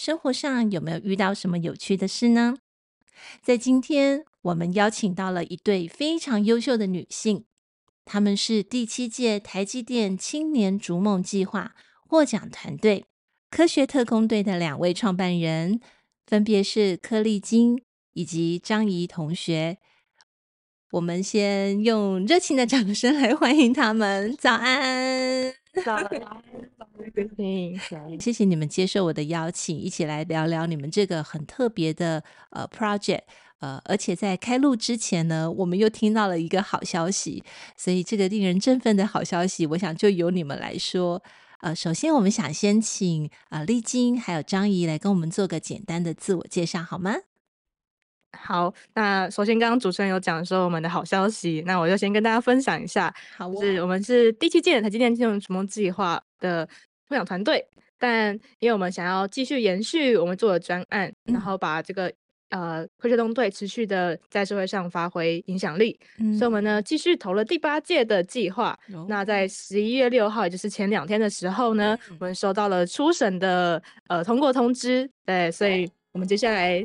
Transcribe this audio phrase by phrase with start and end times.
[0.00, 2.54] 生活上有没有遇到什么有趣的事呢？
[3.42, 7.44] 在今天，我们邀请到了一对非常优秀的女性，
[8.06, 11.74] 她们是第七届台积电青年逐梦计划
[12.08, 13.04] 获奖团队——
[13.52, 15.78] 科学特工队的两位创办人，
[16.26, 17.82] 分别是柯丽金
[18.14, 19.76] 以及张怡同学。
[20.92, 24.34] 我们先用热情的掌声来欢迎他们。
[24.38, 25.59] 早安。
[25.84, 25.98] 早，
[28.18, 33.22] 谢谢你们接受我的邀请，一起来聊聊你们这个很特别的呃 project。
[33.60, 37.44] 呃，而且在开录之前呢，我们又听到了一个好消息，
[37.76, 41.22] 所以这个令人振奋的好消息，我想就由你们来说。
[41.60, 47.16] 呃，首先我们想先请啊丽晶还有张怡来跟我们做个简单的自我介绍，好吗？
[48.32, 53.12] 好，那首先刚刚主持人有讲说我们的好消息，那我就先跟大家分享一下。
[53.36, 56.66] 好、哦，就是我们是第七届台积电金融逐梦计划的
[57.08, 57.66] 获奖团队，
[57.98, 62.10] 但因为我们想要继续延续我们做的专案，嗯、然后把这个
[62.50, 68.78] 呃科学特工队持续的在社会上发挥影响力，嗯、所以我们呢继续投了第八届的计划。
[68.94, 75.90] 哦、那在十一月六号，也就是前两天的时候呢，嗯、我们收到了初审的呃通过通知，对，所以。
[76.12, 76.84] 我们接下来，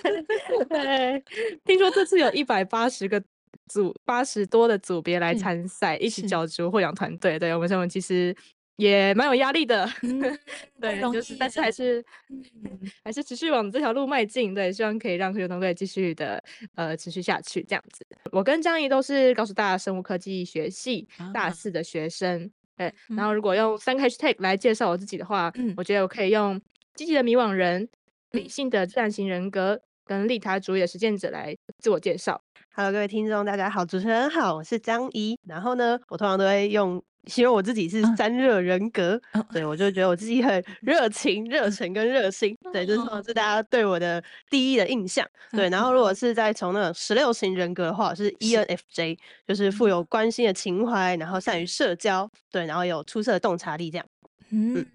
[0.68, 1.22] 对，
[1.64, 3.22] 听说这次有一百八十个
[3.66, 7.38] 组，八十多的组别来参赛，嗯、一起角逐获奖团队。
[7.38, 8.36] 对，我们说我们其实
[8.76, 10.20] 也蛮有压力的，嗯、
[10.78, 14.54] 对，就是但是还是、嗯、还是持续往这条路迈进。
[14.54, 16.42] 对，希望可以让科学团队继续的
[16.74, 18.04] 呃持续下去这样子。
[18.32, 22.44] 我跟张怡都是告诉大家生物科技学系大四的学生，
[22.76, 22.94] 啊、对。
[23.16, 26.60] 然后如果用三个 hashtag 来介绍我自己的话，嗯、我觉得我可以用
[26.94, 27.88] 积极的迷惘人。
[28.32, 32.42] 理性的自然型人格跟利他主义的实践者来自我介绍。
[32.74, 35.38] Hello，各位听众，大家好，主持人好，我是张怡。
[35.46, 42.56] 然后呢，我通常都会用形容我自己是三热人格，嗯、对，我就觉得我自己很热情、热忱跟热心。
[42.72, 45.28] 对，这、就是是大家对我的第一的印象。
[45.50, 54.06] 对，然后如果是在从那种十六型人格的话，我是 ENFJ，就是富有关心的情怀，然后善于社交，对，然后有出色的洞察力，这样。
[54.48, 54.78] 嗯。
[54.78, 54.86] 嗯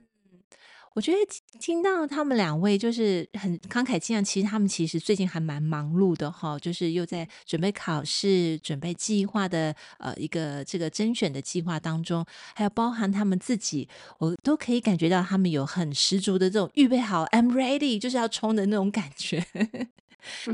[0.97, 1.17] 我觉得
[1.59, 12.25] 听到他们两位就是很慷慨激昂，其实他们其实最近还蛮忙碌的哈，就是又在准备考试、准备计划的呃一个这个甄选的计划当中，
[12.55, 13.87] 还有包含他们自己，
[14.17, 19.45] 我都可以感觉到他们有很十足的这种预备好，I'm ready，就是要冲的那种感觉。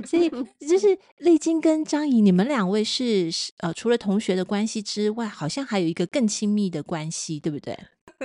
[0.06, 0.30] 所以
[0.60, 7.80] 就是丽晶跟张怡，你们两位是呃除了同学的关系之外，好像还有一个更亲密的关系，对不对？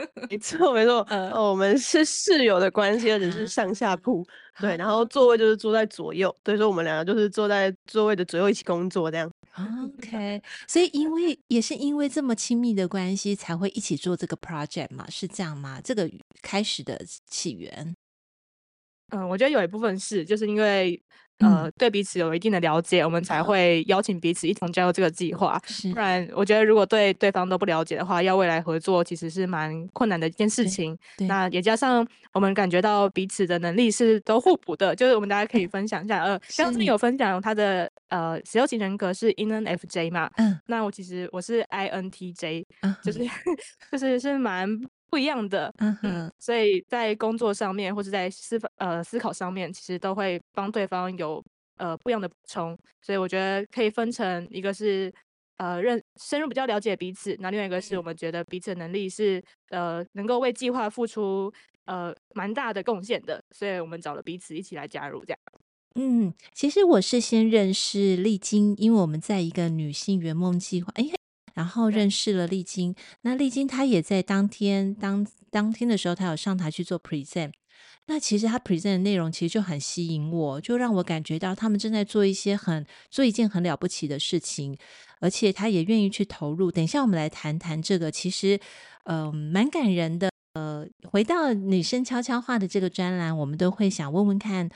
[0.30, 4.26] 没错，没错，呃，我们是室友的关系，而且是上下铺，
[4.60, 9.30] 对，然后座位就是坐在左右，所以说我们两个就是坐在座位的左右一起工作这样。
[9.56, 15.80] OK，所以因为也是因为这么亲密的关系，才会一起做这个 project 嘛，是这样吗？
[15.82, 16.10] 这个
[16.42, 17.94] 开始的起源？
[19.10, 21.02] 嗯，我觉得有一部分是，就是因为。
[21.38, 25.60] 呃，对彼此有一定的了解，我们才会邀请彼此一同加入这个计划。
[25.66, 30.98] 是不然，我觉得如果对对方都不了解的话，要未来合作其实是蛮困难的一件事情。
[31.18, 36.24] 那也加上我们感觉到彼此的能力是都互补的，就是我们大家可以分享一下。
[36.24, 40.28] 呃，刚刚有分享他的呃十六型人格是 INFJ 嘛？
[40.38, 42.64] 嗯，那我其实我是 INTJ，
[43.02, 43.20] 就是
[43.92, 44.68] 就是是蛮。
[45.10, 51.42] 不一样的，嗯哼嗯，所以在工作上面或者在思呃思考上面，其实都会帮对方有
[51.76, 52.76] 呃不一样的补充。
[53.00, 55.12] 所以我觉得可以分成一个是
[55.56, 61.52] 呃认深入比较了解彼此，那另外一个是我们觉得彼此的能力是呃能够为计划付出
[61.86, 65.38] 呃蛮大的贡献的，所以我们找了彼此一起来加入这样。
[65.94, 71.04] 嗯，其实我是先认识丽晶，因为我们在一个女性圆梦计划，哎。
[71.58, 77.50] 然后认识了丽晶，那丽晶她也在当天当当天的时候，她有上台去做 present。
[78.06, 84.78] 那其实她 present 的内容其实就很吸引我，就让我感觉到他们正在做一些很做一件很了不起的事情，
[85.18, 86.70] 而且她也愿意去投入。
[86.70, 88.60] 等一下我们来谈谈这个，其实
[89.06, 90.30] 嗯、呃、蛮感人的。
[90.54, 94.70] 呃，回到女生悄悄话的这个专栏，我们都会想问问看。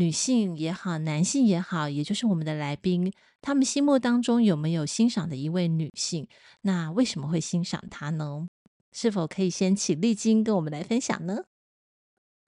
[0.00, 3.12] 女性也好，男性也好，也就是我们的来宾，
[3.42, 6.26] 他们心目当中有没有欣赏的一位女性？
[6.62, 8.46] 那为什么会欣赏她呢？
[8.92, 11.44] 是否可以先请丽晶跟我们来分享呢？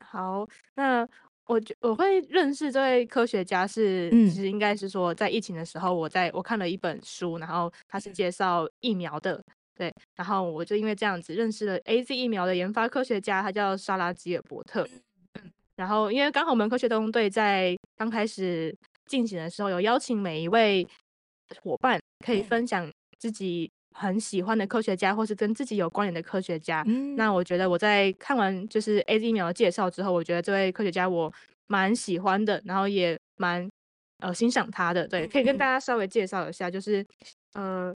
[0.03, 1.07] 好，那
[1.45, 9.45] 我觉我会认识这位科学家是，嗯、其实应该是说在疫情的时候，我在我看了一本书，然后他是介绍疫苗的，
[9.77, 14.89] 对，然后我就因为这样子认识了 AZ 疫苗的研发科学家，他叫莎拉吉尔伯特。
[15.82, 18.73] 然后因为刚好我们科学动队在刚开始
[19.06, 20.87] 进行的时候，有邀请每一位
[21.61, 22.88] 伙伴可以分享
[23.19, 23.69] 自己。
[23.94, 26.82] 很喜欢的科学家，或是跟自己有关联的科学家。
[26.87, 31.31] 嗯，那我觉得我在看完就是 AZ 疫苗的介绍之后，我觉得这位科学家我
[31.67, 33.69] 蛮喜欢的，然后也蛮
[34.20, 35.06] 呃欣赏他的。
[35.06, 37.05] 对，可以跟大家稍微介绍一下，就是
[37.52, 37.94] 呃，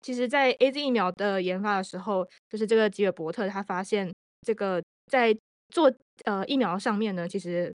[0.00, 4.82] 其实，在 AZ 疫苗的研发的时候，就是这个吉尔伯特他发现，这个
[5.12, 5.36] 在
[5.70, 5.92] 做
[6.24, 7.72] 呃疫苗上面呢，其实。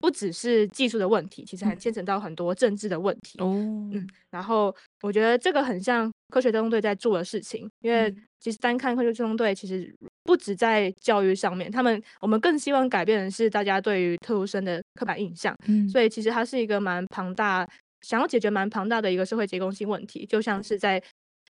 [0.00, 3.38] 不只是技术的问题，其实还牵扯到很多政治的问题。
[3.38, 3.54] 哦，
[3.90, 9.90] 嗯，然后我觉得这个很像科学特工队在做的事情，因为其实单看科学特工队，其实
[10.24, 15.54] 不止在教育上面，他们我们更希望改变的是大家对于特殊生的刻板印象。
[15.68, 17.66] 嗯，所以其实它是一个蛮庞大，
[18.02, 21.02] 想要解决蛮庞大的一个社会结构性问题，就像是在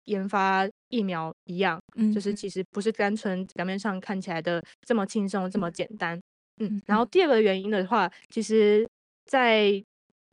[0.06, 6.20] 研发疫苗一样，嗯，就是其实不是单纯表面上看起来的这么轻松，这么简单。
[6.62, 8.88] 嗯，然后第二个原因的话，其实
[9.26, 9.84] 在，在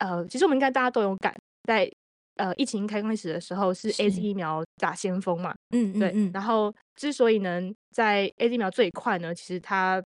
[0.07, 1.91] 呃，其实我们应该大家都有感，在
[2.37, 10.03] 呃疫情开开始的时候，是 AZ 疫苗打先锋嘛，嗯，对，嗯，然后之所以能在 AZ 疫苗最快呢，其实它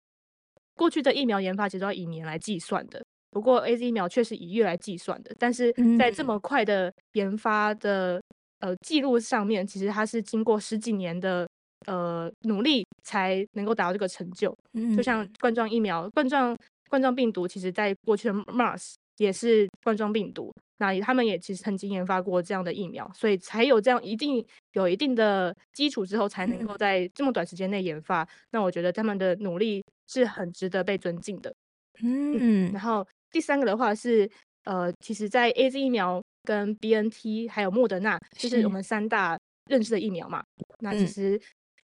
[0.75, 6.23] 过去的疫苗研发其实要以年来计算的，不过 AZ 疫苗却是以月来计算的，但是在这。
[6.23, 8.21] 么快的研发的
[8.63, 11.45] 呃记录上面，其实它是经过十几年的。
[11.85, 14.55] 呃，努力才能够达到这个成就。
[14.71, 16.57] 嗯，就像冠状疫苗、冠状
[16.89, 24.41] 冠状病毒，其实在过去的 MERS 也是冠状病毒，那他们也其实曾经研发过这样的疫苗，所以才有这样一定
[24.75, 28.23] 有一定的基础之后，才能够在这么短时间内研发。
[28.23, 28.27] 嗯。
[28.51, 31.53] 那我觉得他们的努力是很值得被尊敬的。
[32.01, 34.31] 嗯，嗯，然后第三个的话是，
[34.63, 39.37] 呃，其实，在 AZ 疫苗跟 BNT 还有莫德纳，就是我们三大
[39.69, 40.43] 认识的疫苗嘛。
[40.79, 41.39] 那其实。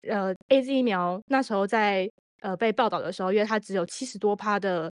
[0.08, 2.10] 呃，AZ 疫苗那时候在
[2.42, 4.90] 呃被报道的时候，因为它只有七十多趴的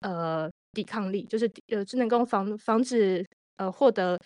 [0.00, 3.24] 呃抵抗力，就是呃只能够防防止
[3.56, 4.18] 呃获得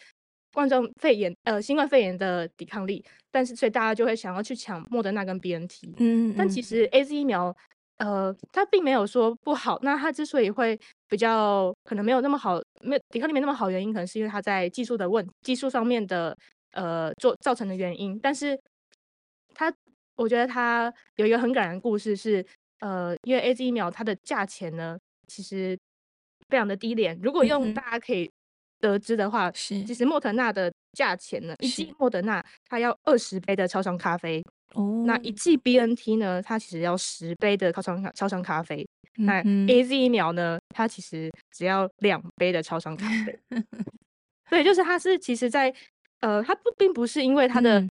[0.53, 5.85] 冠状肺炎呃新冠肺炎的抵抗力，但是所以大家就会想要去抢莫德纳跟 BNT。
[5.99, 7.55] 嗯，嗯，但其实 AZ 疫苗
[8.05, 10.79] 呃它并没有说不好，那它之所以会
[11.09, 16.37] 比较可能没有那么好，没有抵抗力没那么好，原因可能是因为它在技术的问技术上面的
[16.73, 18.59] 呃做造成的原因，但是
[19.55, 19.73] 它。
[20.15, 22.45] 我觉得它有一个很感人的故事是，
[22.81, 24.97] 呃，因为 AZ 疫苗它的价钱呢，
[25.27, 25.77] 其实
[26.51, 27.19] 非常的低廉。
[27.23, 28.31] 如果用大家可以
[28.79, 38.87] 得知的话，是、嗯、其实莫德纳的价钱呢，一剂莫德纳它要二十杯的超商咖啡，哦，那一剂 BNT 呢，它其实要十杯的超商超商咖啡。
[39.19, 43.39] 嗯、那 AZ 疫苗呢，它其实只要两杯的超商咖啡。
[44.51, 45.73] 对，就是它是其实在，
[46.21, 47.81] 呃，它不并不是因为它的。
[47.81, 47.89] 嗯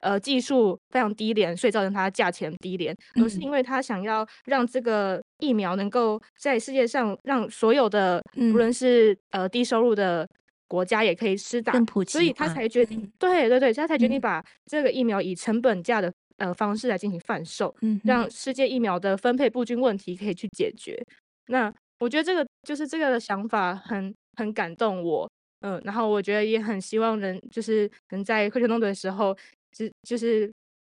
[0.00, 10.28] 呃，技术非常低廉，所以造成它价钱低廉，而是因为它想要让这个疫苗能够在世界上让所有的，无论是呃低收入的
[10.74, 11.72] 国家也可以施打，
[12.06, 21.00] 所以他才决定，嗯、对对对，他才决定把这个疫苗以成本价的呃方式来进行贩售，嗯，让世界疫苗的分配不均问题可以去解决。
[21.46, 29.36] 那我觉得这个就是这个的想法很很感动我，嗯，然后我觉得也很希望人就是能在科学动队的时候。
[29.76, 30.48] 就就是，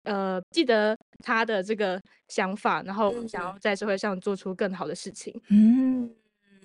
[0.03, 1.97] 呃，记得他的这个
[2.27, 5.33] 想法，然后想要在社会上做出更好的事情。
[5.47, 6.13] 嗯，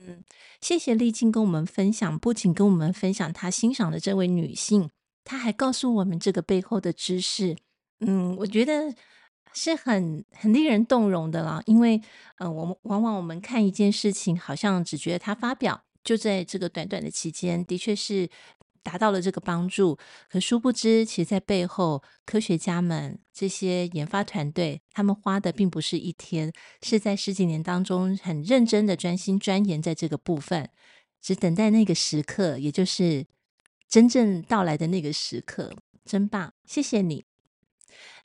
[0.07, 0.25] 嗯
[0.61, 4.91] 谢谢丽静跟我们分享，不仅跟我们分享她欣赏的这位女性，
[5.25, 7.57] 她还告诉我们这个背后的知识。
[8.01, 8.95] 嗯，我觉得
[9.53, 12.01] 是很很令人动容的啦，因为，
[12.39, 18.29] 嗯，我们往往我们看一件事情，好像只觉得她发表就在这个短短的期间，的确是。
[18.91, 19.97] 达到了这个帮助，
[20.29, 30.69] 可殊不知，其实，在背后，科学家们这些研发团队，他们花的并不是一天，是在十几年当中很认真的专心钻研在这个部分，
[31.23, 33.27] 只等待那个时刻，也就是
[33.89, 35.73] 真正到来的那个时刻，
[36.05, 36.53] 真棒！
[36.65, 37.25] 谢谢你。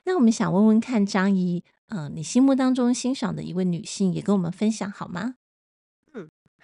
[0.04, 5.36] 那我们想问问看，张怡，嗯、你心目当中欣赏的一位女性，也跟我们分享好吗？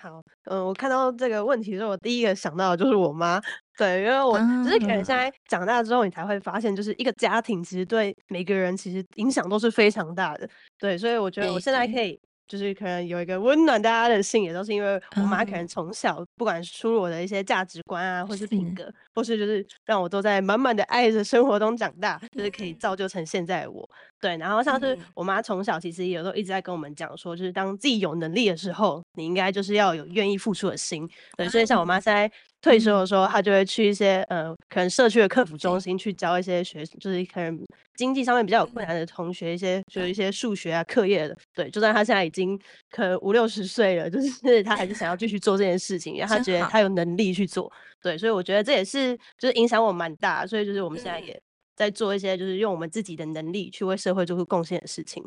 [0.03, 3.41] 好，嗯，我看到这个问题的时候，我第一个想到的就是我妈。
[3.79, 10.49] 对，因为我只是可能现在长大之后，你才会发现，就是一个家庭其实对每个人其实影响都是非常大的。
[10.77, 23.89] 对，所以我觉得我现在可以，就是可能有一个温暖大家的心，也都是因为我妈可能从小不管输入我的一些价值观啊，或是品格，或是就是让我都在满满的爱的生活中长大，就是可以造就成现在的我。
[24.21, 31.09] 对，然后像是我妈从小其实也都一直在跟我们讲说，就是当自己有能力的时候，你应该就是要有愿意付出的心。
[31.37, 37.61] 对，所以像我妈现在退休的时候，她就会去一些呃，可能社区的客服中心去教一些学，就是可能
[37.97, 41.37] 经济上面比较有困难的同学一些，就是一些数学啊课业的。
[41.53, 42.57] 对，就算她现在已经
[42.93, 47.73] 可能五六十岁了，就是她还是想要继续做这件事情，因为她觉得她有能力去做。
[48.01, 49.02] 对，所以我觉得这也是
[49.39, 51.41] 就是影响我蛮大，所以就是我们现在也。
[51.75, 55.25] 在做一些就是用我们自己的能力去为社会做出贡献的事情，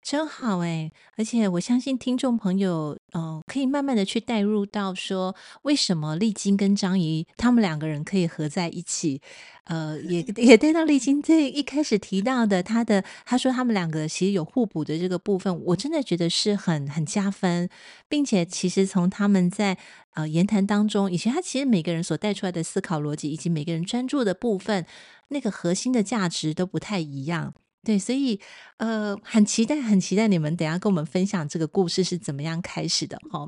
[0.00, 0.90] 真好哎！
[1.18, 9.20] 而且我相信听众朋友，呃，可以慢慢的去带入到说，为什么丽晶跟张仪他们两个人可以合在一起，
[9.66, 17.70] 呃，也 也带到丽晶这一开始提到的他的，他说他们两个其实有互补的这个部分，我真的觉得是很很加分，
[18.08, 19.78] 并且其实从他们在
[20.14, 24.84] 呃言谈当中，以及他其实每个人所带出来的思考逻辑，以及每个人专注的部分。
[25.28, 27.54] 那个核心的价值都不太一样，
[27.84, 28.40] 对，所以
[28.78, 33.46] 呃，很期待，很期待你们等下跟我们分享这个故事是怎么样开始的哈。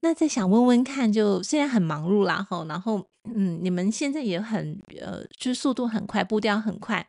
[0.00, 7.06] 那再想问问看，就虽然很忙碌啦哈，然后嗯，你们现在也很呃，就是速度很快，步调很快，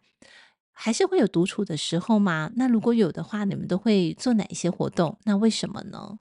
[0.71, 2.51] 还是会有独处的时候吗？
[2.55, 5.17] 那如果有的话，你们都会做哪一些活动？
[5.23, 6.17] 那为什么呢？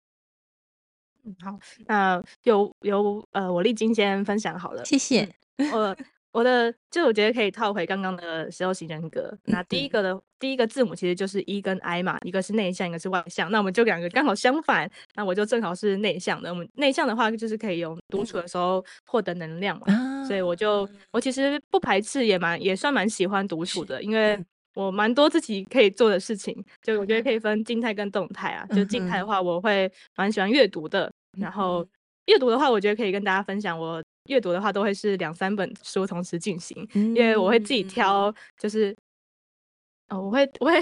[1.24, 5.36] 嗯，好，那由由呃，我丽晶先分享好了，谢谢。
[5.72, 5.96] 我。
[6.31, 9.38] 我的就我觉得可以套回刚刚的十六型人格。
[9.45, 13.51] 那第一个的第一个字母其实就是 E 跟 I 嘛，一个是内向，一个是外向。
[13.51, 14.89] 那我们就两个刚好相反。
[15.15, 16.50] 那我就正好是内向的。
[16.50, 20.25] 我们内向的话就是可以用独处的时候获得能量嘛。
[20.25, 24.39] 所以我就我其实不排斥，也蛮也算蛮喜欢独处的，因为
[24.73, 26.63] 我蛮多自己可以做的事情。
[26.81, 28.65] 就我觉得可以分静态跟动态啊。
[28.67, 31.11] 就静态的话，我会蛮喜欢阅读的。
[31.38, 31.85] 然后
[32.27, 34.01] 阅读的话，我觉得可以跟大家分享我。
[34.31, 38.95] 阅读的话，都会是两三本书同时进行，因为我会自己挑，就是，
[40.07, 40.81] 哦，我会，我会，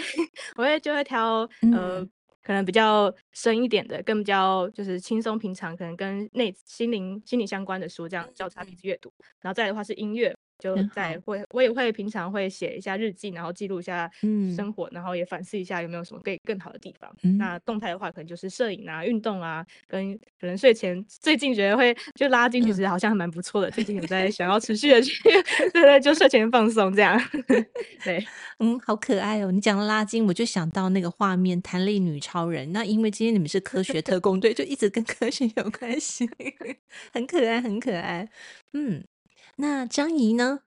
[0.56, 2.06] 我会就会挑，呃，
[2.44, 10.36] 可能比较深一点的，更比较就是轻松平常，可能跟内心灵、心理相关的书，这样交叉彼此阅读，然后再的话是音乐。
[10.60, 14.10] 就在会，我也会平常会写一下日记，然后记录一下
[14.56, 17.10] 生活，嗯，然后也反思一下有没有什么可以更好的地方。
[17.24, 23.70] 嗯，那动态的话，可能就是摄影啊、运动啊，跟可能睡前最近觉得会就拉筋，其实好像还蛮不错的。
[23.70, 25.18] 嗯，最近有在想要持续的去，
[25.72, 27.18] 对对，就睡前放松这样。
[28.04, 28.26] 对，
[28.60, 29.52] 嗯，好可爱哦！
[29.52, 32.72] 你讲拉筋，我就想到那个画面，弹力女超人。
[32.74, 36.30] 那因为今天你们是科学特工队，就一直跟科学有关系，
[37.14, 38.28] 很可爱，很可爱。
[38.74, 39.02] 嗯。
[39.62, 40.62] 那张仪呢？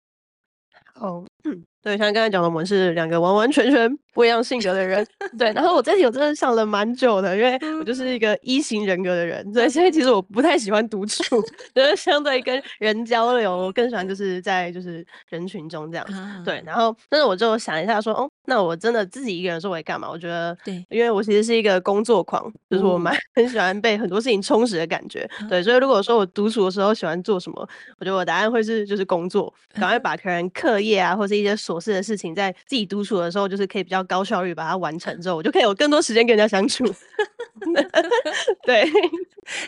[0.95, 5.07] 哦，嗯，对，像刚才讲的，我们是两个完完全全不一样性格的人。
[5.39, 11.23] 对，然后我这里我真的想了蛮久的，因为我就是一个一型人格的人，对，所以其实我不太喜欢独处，
[11.75, 16.07] 就是相对跟人交流，我更喜欢就是在就是人群中这样。
[16.45, 20.11] 对，然后但是我就想一下说，哦，那我真的自己一个人说我会干嘛？
[20.11, 25.29] 我觉得，对，因为我其实是一个工作狂，就是我蛮很喜欢被很多事情充实的感觉。
[25.49, 27.69] 对，所以如果说我独处的时候喜欢做什么，
[28.01, 36.85] 我觉得我答案会是就是工作，赶快把可能课业啊或是一些琐事的事情，在自己独处的时候，就是可以比较高效率把它完成之后，我就可以有更多时间跟人家相处。
[38.65, 38.85] 对，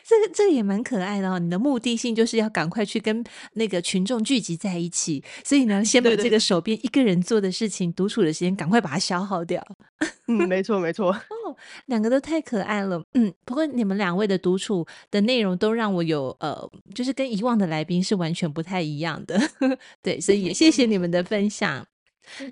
[0.04, 1.38] 这个这个也蛮可爱的哦。
[1.38, 3.23] 你的目的性就是要赶快去跟
[3.54, 9.62] 那个群众聚集在一起，所以呢，先把这个手边一个人做的事情，独处的时间，赶快把它消耗掉。
[10.28, 11.11] 嗯，没错没错。
[11.11, 13.02] 哦，两个都太可爱了。
[13.14, 19.38] 嗯，不过你们两位的独处的内容都让我有呃，就是跟以往的来宾是完全不太一样的。
[20.00, 21.87] 对，所以也谢谢你们的分享。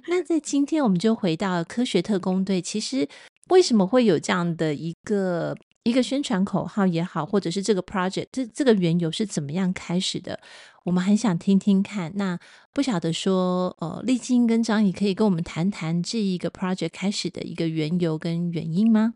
[0.08, 2.60] 那在今天，我们就回到科学特工队。
[2.60, 3.08] 其实，
[3.50, 10.38] 为什么会有这样的一个一个宣传口号也好，或者是这个 project，这这个缘由是怎么样开始的？
[10.84, 12.12] 我们很想听听看。
[12.16, 12.38] 那
[12.72, 19.14] 不晓得说，呃，丽晶跟张仪可以跟我们谈谈这一个 project 开始的一个缘由跟原因吗？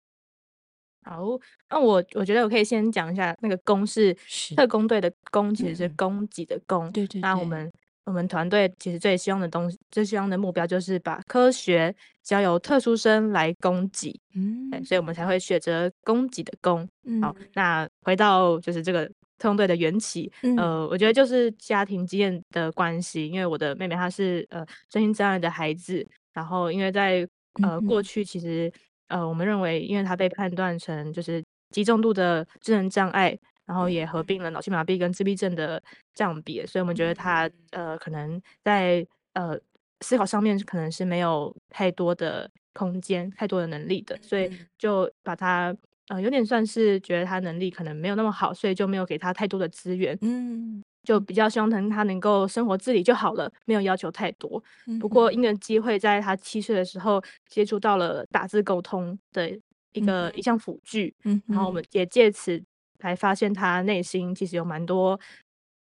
[1.04, 1.23] 好，
[1.71, 4.16] 那我我觉得我可以先讲一下，那个“攻”是
[4.54, 6.90] 特工队的“攻”，其实是攻击的“攻”。
[6.92, 7.21] 对对。
[7.21, 7.73] 那我们。
[8.04, 16.88] 我们团队其实最希望的东西，最希望的目标就是把科学交由特殊生来供给，嗯，所以我们才会选择供给的供。
[17.04, 19.06] 嗯，好，那回到就是这个
[19.38, 27.26] 特工队的缘起，嗯，呃，我觉得就是家庭经验的关系，因为我的妹妹她是呃身心障碍的孩子，然后因为在
[27.62, 28.73] 呃过去其实
[29.06, 31.40] 呃我们认为，因为她被判断成就是
[31.71, 33.38] 极重度的智能障碍。
[33.73, 39.59] 然后也合并了脑性麻痹跟自闭症的障别，所以我们觉得他呃可能在呃
[40.02, 45.75] 思考上面可能是没有太多的空间、太多的能力的，所以就把他
[46.09, 50.19] 呃有点算是觉得他能力可能没有那么好，所以就没有给他太多的资源。
[50.21, 54.62] 嗯，就比较希望能他能够生活自理就好了，没有要求太多。
[55.00, 55.33] 不过。
[55.33, 59.49] 因缘机会，在他七岁的时候接触到了打字沟通的
[59.93, 60.43] 一个、嗯、一。
[60.43, 62.62] 项辅具，嗯然后我们也借此
[63.09, 65.18] 来发现他内心其实有蛮多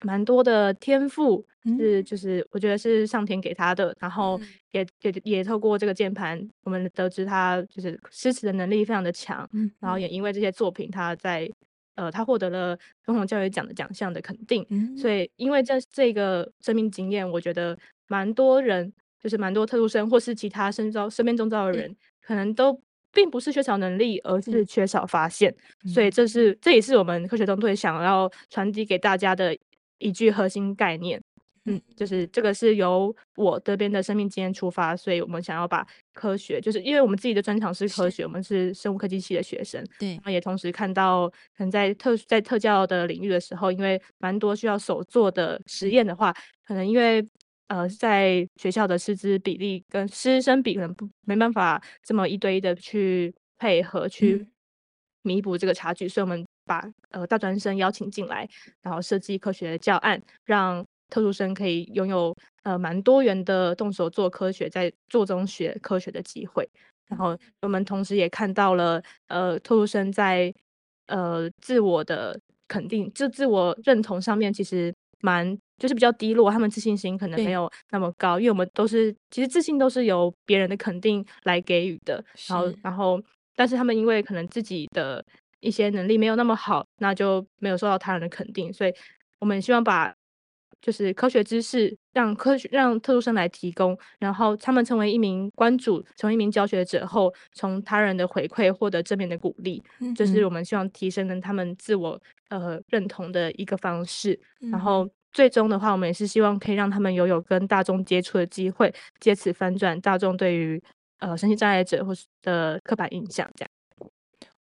[0.01, 1.45] 蛮多的天赋，
[1.77, 3.95] 是就是我觉得是上天给他的。
[3.99, 4.39] 然后
[4.71, 11.49] 也也也透过这个键盘，我们得知他就是诗词的能力非常的强，嗯然后也因为这些作品，他在。
[11.97, 17.79] 呃，他获得了总统教育奖的奖项的肯定，嗯、所以因为这这个生命经验，我觉得
[18.09, 18.91] 蛮多人，
[19.23, 22.77] 就是蛮多特殊生或是其他身遭身边周遭的人，嗯、可能都
[23.15, 25.49] 并不是缺少能力，而是缺少发现，
[25.85, 29.57] 嗯、所以这是这也是我们科学中队想要传递给大家的
[29.97, 31.19] 一句核心概念。
[31.67, 46.31] 嗯，就是这个是由我这边的生命经验出发，所以我们想要把科学，就是因为我们自己的专长是科学，我们是生物科技系的学生，对，然后也同时看到可能在特在特教的领域的时候，因为蛮多需要手做的实验的话，
[46.63, 47.25] 可能因为
[47.67, 54.47] 呃在学校的师资比例跟师生比可能不没办法这么一对一的去配合去
[55.23, 58.47] 弥补这个差距，嗯、所以我们把呃大专生邀请进来，
[58.81, 66.67] 然后设计科学的教案，让特殊生可以拥有呃蛮多元的动手做科学，在做中学科学的机会。
[67.07, 70.53] 然后我们同时也看到了呃特殊生在
[71.07, 82.23] 呃自我的肯定，就自我认同上面其实蛮就是比较低落，他们自信心可能没有那么高，因为我们都是其实自信都是由别人的肯定来给予的。
[82.47, 83.21] 然后然后
[83.55, 85.23] 但是他们因为可能自己的
[85.59, 88.93] 一些能力没有那么好，那就没有受到他人的肯定，所以
[89.39, 90.13] 我们希望把。
[90.85, 99.81] 就是科学知识让科学让特殊生来提供，然后他们成为一名关主，成为一名教学者后，从他人的回馈获得正面的鼓励，
[100.15, 104.39] 这、是我们希望提升的他们自我呃认同的一个方式。
[104.71, 110.79] 然后最终的话，我们也是希望可以让他们拥有跟大众接触的机会，借此翻转大众对于
[111.17, 113.74] 呃身心障碍者或是的刻板印象，这样。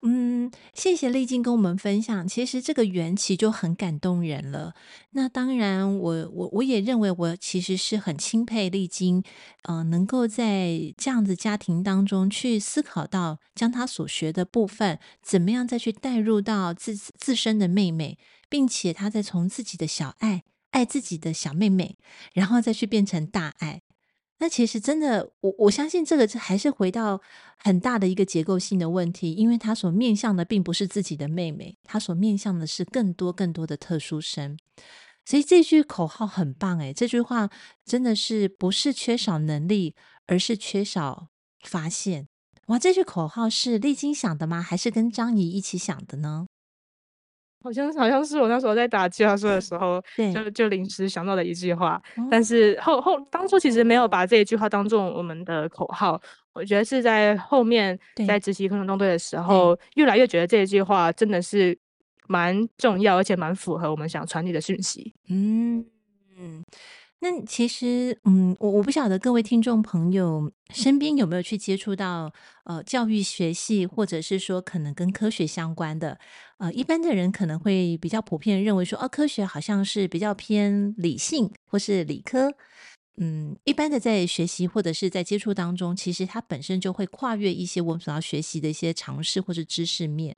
[0.02, 4.72] 嗯，谢谢丽晶跟我们分享，其实这个缘起就很感动人了。
[5.10, 9.24] 那当然我，我我也认为，我其实是很钦佩丽晶，
[9.64, 21.96] 呃，能够在这样子家庭当中去思考到，将他所学的部分，怎么样再去带入到自自身的妹妹，并且他再从自己的小爱爱自己的小妹妹，
[22.32, 23.82] 然后再去变成大爱。
[24.40, 27.20] 那其实真的，我我相信这个还是回到
[27.56, 34.56] 很大的一个结构性的问题，因为他所面向的并不是自己的妹妹，他所面向的是更多更多的特殊生。
[35.24, 37.50] 所以这句口号很棒诶，这句话
[37.84, 39.94] 真的是不是缺少能力，
[40.26, 41.28] 而是缺少
[41.64, 42.28] 发现。
[42.68, 44.62] 哇，这句口号是丽晶想的吗？
[44.62, 46.46] 还是跟张怡一起想的呢？
[47.68, 52.02] 好像好像是我那时候在打计划书的时候，对就就临时想到的一句话。
[52.16, 56.18] 哦、但是后后当初其实没有把这一句话当做我们的口号，
[56.54, 61.78] 我觉得是在后面在执行空中动队的时候，越来越觉得这一句话真的是
[62.26, 65.12] 蛮重要，而且蛮符合我们想传递的讯息。
[65.28, 65.84] 嗯
[66.38, 66.64] 嗯。
[67.20, 76.16] 那其实，嗯，我我不晓得各位听众朋友身边有没有去接触到呃教育学系，或者是说可能跟科学相关的，
[76.58, 82.52] 呃，一般的人可能会比较普遍认为说，哦，科学好像是比较偏理性或是理科，
[83.16, 90.36] 嗯，一般的在学习或者是在接触当中，其实它本身就会跨越一些我们所要学习的一些常识或是知识面，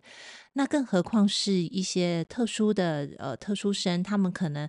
[0.52, 4.68] 那更何况是一些特殊的呃特殊生，他们可能。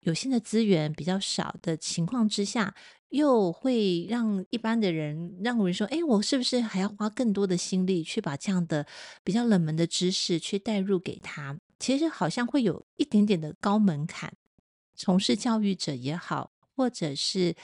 [0.00, 2.74] 有限的资源比较少的情况之下，
[3.14, 8.84] 又会让一般的人让我们说：“诶，我是不是还要花更多的心力去把这样的
[9.22, 14.34] 比较冷门的知识去带入给他？”其实好像会有一点点的高门槛。
[14.96, 17.54] 从事教育者也好，或者是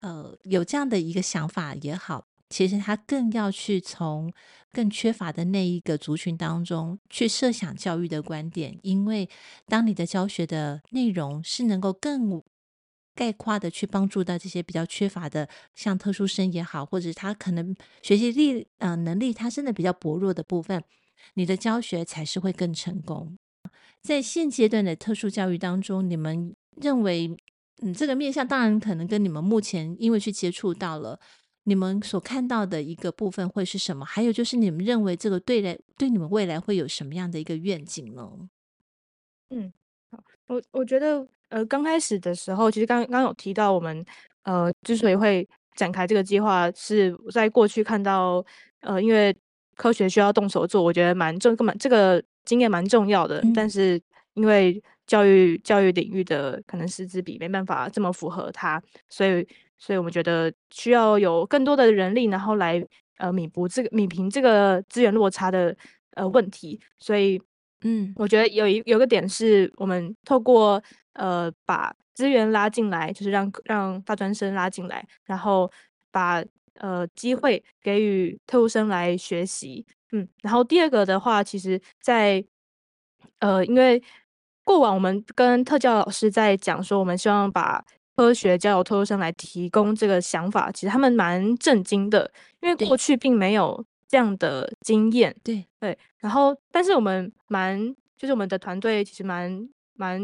[0.00, 2.26] 呃有这样的一个想法也好。
[2.50, 4.32] 其实他更要去从
[4.72, 9.30] 更缺乏的那一个族群当中去设想教育的观点，因为
[9.66, 12.42] 当你的教学的内容是能够更
[13.20, 20.82] 概括的去帮助到这些比较缺乏的，像特殊生也好，或者他可能学习力呃能力他真的比较薄弱的部分，
[21.34, 23.36] 你的教学才是会更成功。
[24.00, 27.36] 在现阶段的特殊教育当中，你们认为
[27.82, 31.20] 嗯这个面向当然可能跟你们目前因为去接触到了。
[31.64, 34.02] 你们所看到的一个部分会是什么？
[34.02, 38.48] 还有就是你们认为这个对来对你们未来会有什么样的一个愿景呢？
[39.50, 39.70] 嗯，
[40.10, 44.04] 好，我我觉得呃，刚开始的时候，其实刚刚有提到我们
[44.44, 48.44] 呃，之所以会展开这个计划，是在过去看到
[48.80, 49.36] 呃，因为
[49.76, 53.40] 科学需要动手做，我觉得蛮重，蛮这个经验蛮重要的。
[53.42, 54.00] 嗯、但是
[54.34, 62.82] 因为教育教育领域的可能师资比没办法这么符合它，所以所以我们觉得需要有更多的人力，然后来
[63.18, 65.76] 呃弥补这个弥平这个资源落差的
[66.14, 66.78] 呃问题。
[66.98, 67.40] 所以
[67.82, 70.80] 嗯，我觉得有一有个点是我们透过
[71.14, 75.70] 呃把资源拉进来，就是让让大专生拉进来，然后
[76.10, 76.42] 把
[76.74, 79.86] 呃机会给予特务生来学习。
[80.12, 82.46] 嗯，然后第二个的话，其实在，在
[83.38, 84.02] 呃，因为
[84.64, 87.84] 过往我们跟特教老师在讲说，我们希望把
[88.16, 95.34] 科学交由特殊生来提供这个想法，其实他们蛮震惊的，因为过去并没有这样的经验。
[95.42, 100.20] 对对，然后但是我们蛮，就是我们的团队其实蛮蛮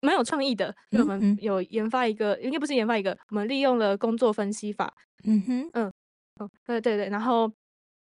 [0.00, 4.92] 蛮有创意的，我们有研发一个，应该不是研发一个，我们利用了工作分析法。
[5.24, 5.92] 嗯哼，嗯，
[6.36, 7.50] 哦，对对对，然后。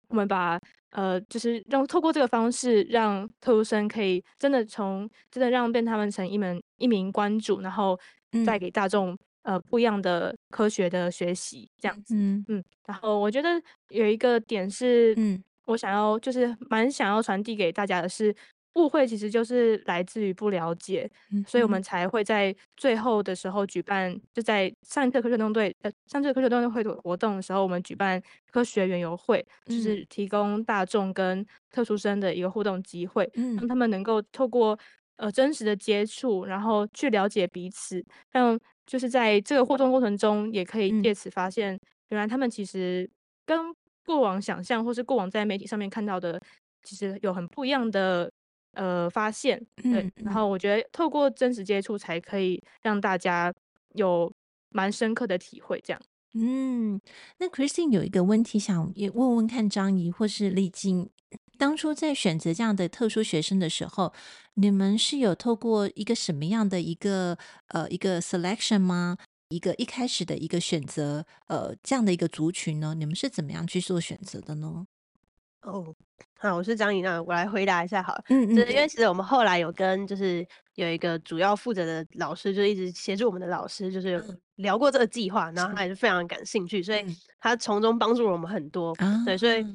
[0.07, 0.57] 我们把
[0.91, 7.99] 呃，就是让透过这个方式，让特殊生可以真的从真的让变他们成一门一名关主，然后
[8.45, 12.13] 再给大众、嗯、呃不一样的科学的学习这样子。
[12.15, 12.63] 嗯嗯。
[12.85, 13.49] 然后我觉得
[13.89, 18.33] 有一个点是，嗯，我想要就是蛮想要传递给大家的是。
[18.75, 34.77] 误会其实就是来自于不了解，嗯、所以我们才会在最后的时候举办，就在上一次科学动队呃上次科学动队会活动的时候，我们举办科学园游会，嗯、就是提供大众跟特殊生的一个互动机会，嗯、让他们能够透过
[35.15, 43.09] 呃真实的接触，然后去了解彼此，让就是在这个互动过程中，也可以借此发现，原来他们其实
[43.45, 43.57] 跟
[44.05, 46.37] 过往想象或是过往在媒体上面看到的，
[46.83, 48.29] 其实有很不一样的。
[48.75, 53.53] 呃，发现对，嗯、然后我觉得透过真实接触，才可以让大家
[53.93, 54.31] 有
[54.69, 55.81] 蛮深刻的体会。
[55.83, 56.01] 这样，
[56.33, 56.99] 嗯，
[57.39, 61.09] 那 Christine 有一个问题想也问问看张怡或是丽晶，
[61.57, 64.13] 当初在选择这样的特殊学生的时候，
[64.55, 67.37] 你们是有透过一个什么样的一个
[67.69, 69.17] 呃一个 selection 吗？
[69.49, 72.95] 一个一开始的一个选择，呃，这样的一个族群呢？
[72.95, 74.87] 你们是怎么样去做选择的呢？
[75.65, 75.93] 哦，
[76.37, 78.23] 好，我是张怡娜我来回答一下好了。
[78.29, 84.23] 嗯嗯，就是因为其实我们后来有跟就是有一个主要负责的老师，就一直协助我们的老师，就是
[84.57, 87.03] 聊过这个计划，然后他也是非常感兴趣，所以
[87.39, 88.95] 他从中帮助了我们很多。
[88.99, 89.65] 嗯、对，所以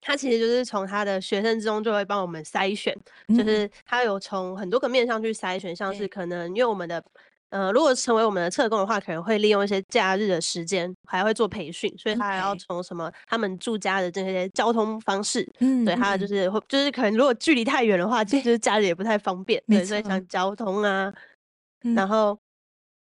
[0.00, 2.96] 他其实就是从他的学生之中就会帮我们筛选，
[3.28, 7.02] 就是他有从很多个面上去筛选，像是可能因为我们的。
[7.50, 20.20] 呃，如果成为我们的特工的话，可能会利用一些假日的时间，还会做培训，所以他还要从什么他们住家的这些交通方式，嗯，对，还有就是会就是可能如果距离太远的话，其实假日也不太方便，对，所以像。
[20.28, 21.12] 交通啊，
[21.96, 22.38] 然后，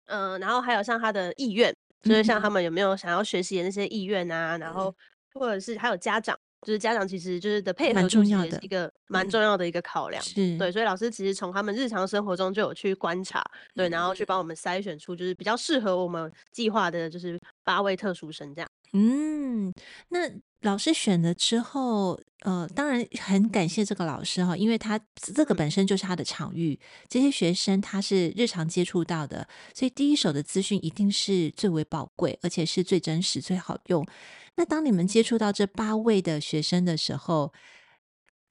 [0.08, 4.91] 嗯，然后还有像他的意愿，就是像他们有没有想要学习的那些意愿啊，然后
[5.34, 6.36] 或者是还有家长。
[6.62, 13.43] 就是家长其实就是的配合，重要的一个蛮重要的一个考量，是对，所以老师其实从他们日常生活中就有去观察，
[13.74, 18.69] 对，然后去帮我们筛选出就是比较适合我们计划的，就是八位特殊生这样。
[18.93, 19.74] 嗯，
[20.10, 20.19] 那
[20.62, 34.06] 老师选了之后，呃，当然很感谢这个老师哈，因为他这个本身就是他的场域，这些学生他是日常接触到的，所以第一手的资讯一定是最为宝贵，而且是最真实、最好用。
[34.55, 37.53] 那当你们接触到这八位的学生的时候，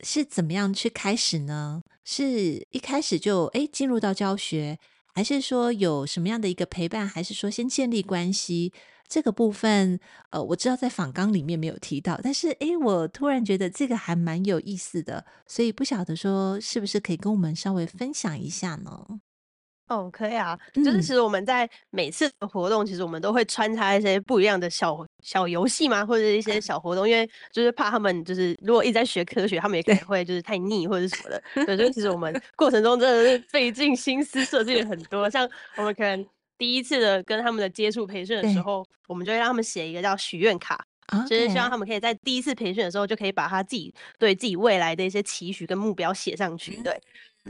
[0.02, 1.82] 是怎么样去开始呢？
[2.04, 4.78] 是一开始就诶进入到教学，
[5.14, 8.72] 还是说有什么样的一个陪伴，还是说先建立关系？
[9.06, 9.98] 这个部分，
[10.30, 19.20] 呃，我知道在访纲里面没有提到，但是诶，我突然觉得这个还蛮有意思的，所以不晓得说是不是可以跟我们稍微分享一下呢？
[19.90, 31.42] 哦，可以啊，就是其实我们在每次的活动，嗯、其实我们都会穿插一些不一样的小小游戏嘛，或者一些小活动，因为就是怕他们就是如果一直在学科学，他们也可能会就是太腻或者什么的。
[31.66, 36.24] 对，所以其实我们 过程中真的是费尽心思设计了很多，像我们可能
[36.56, 40.80] 第一次的跟他们的接触培训的时候，我们就会让他们写一个叫许愿卡，
[41.28, 46.96] 就是希望他们可以在第一次培训的时候就可以把他自己对自己未来的一些期许跟目标写上去，对。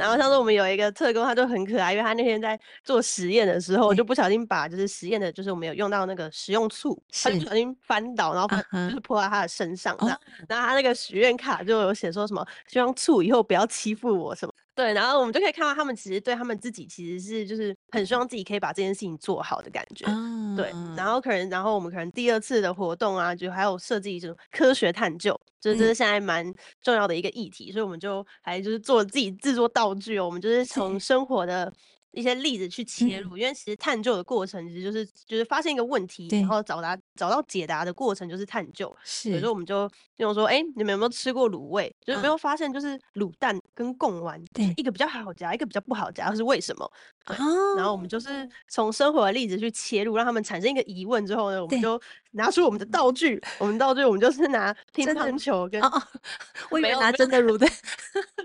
[0.00, 8.56] 然后上次我们有一个特工，他就很可爱，因为他那天在做实验的时候，我就不小心把就是实验的，就是我们有用到那个食用醋，他就不小心翻倒，然后把
[8.88, 14.49] 就是泼在他的身上这样，然后他那个许愿卡就有写说什么，希望醋以后不要欺负我什么。
[14.80, 20.06] 对，然后我们就可以看到他们其实对他们自己其实是就是很希望自己可以把这件事情做好的感觉。
[20.08, 31.70] 嗯、对，然后可能然后我们可能第二次的活动啊，就还有设计一种科学探究，就是这是现在蛮重要的一个议题，嗯、所以我们就还就是做自己制作道具哦，我们就是从生活的
[32.12, 38.94] 一些例子去切入，嗯、因为其实探究的过程其实就是就是发现一个问题，然后找到找到解答的过程就是探究。
[39.04, 41.94] 是，比如说我们就用说，哎、欸，你们有没有吃过卤味？
[42.04, 46.90] 就是有没有发现，就是卤蛋跟贡丸，对，一个比较好夹，一个比较不好夹，是为什么？
[47.24, 47.36] 对。
[47.76, 52.00] 然后我们就是从生活的例子去切入，让他们产生一个疑问之后呢，我们就
[52.32, 52.86] 拿出我们的。
[52.90, 53.40] 道具。
[53.58, 55.80] 我们道具，我们就是拿 乒乓球跟？
[55.80, 56.02] 哦，
[56.70, 57.70] 我以为拿真的卤蛋，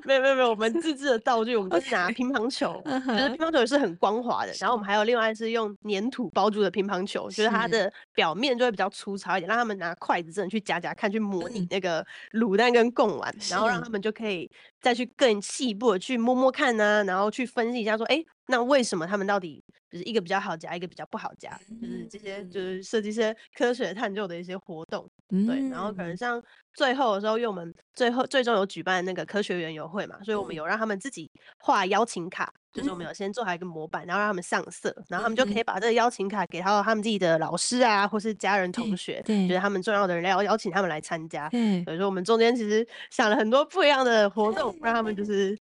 [0.03, 3.37] 没有没有没有，我们自制的道具，我们就是拿乒乓球，就是乒。
[3.37, 4.53] 乓球也是很光滑的。
[4.59, 14.49] 然后我们还有另外是用粘土包住的乒乓球，就是它的表面就会比较粗糙一点，让他们拿筷子这样去夹夹看，去模拟那个卤蛋跟贡丸，然后让他们就可以
[14.85, 21.59] 再去更细部的去摸摸看呢、啊，然后去分析一下说，哎、欸，那为什么他们到底就是一个比较好夹，一个比较不好夹？
[21.81, 25.67] 就是这些就是设计一些科学探究的一些活动，对。
[25.69, 26.39] 然后可能像
[26.75, 32.53] 最后的时候，因为我们最后最终有举办那个科学园游会嘛，所以我们有让他们自己画邀请卡。
[32.75, 41.47] 就是我们有先做好一个模板，然后让他们上色，然后他们就可以把这个邀请卡给到他们自己的老师啊，或是家人同学，对，觉得他们重要的人要邀请他们来参加。
[41.49, 45.57] 对，所以说我们中间其实想了很多不一样的活动，让他们就 是，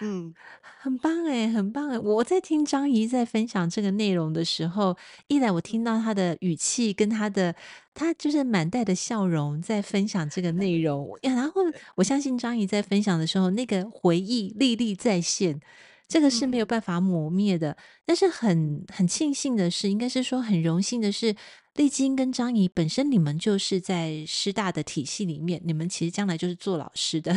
[0.00, 0.34] 嗯，
[0.80, 1.98] 很棒哎，很棒哎！
[1.98, 4.96] 我在听张怡在分享这个内容的时候，
[5.28, 7.54] 一来我听到他的语气跟他的，
[7.92, 11.60] 他就是满带的笑容在分享这个内容，然后
[11.96, 15.60] 我相信张怡在分享的时候，那个回忆历历在现。
[16.06, 21.34] 这个是没有办法磨灭的，但是很很庆幸的是，应该是说很荣幸的是，
[21.74, 27.34] 丽晶跟张怡本身你们就是在师大的体系里面，你们其实将来就是做老师的，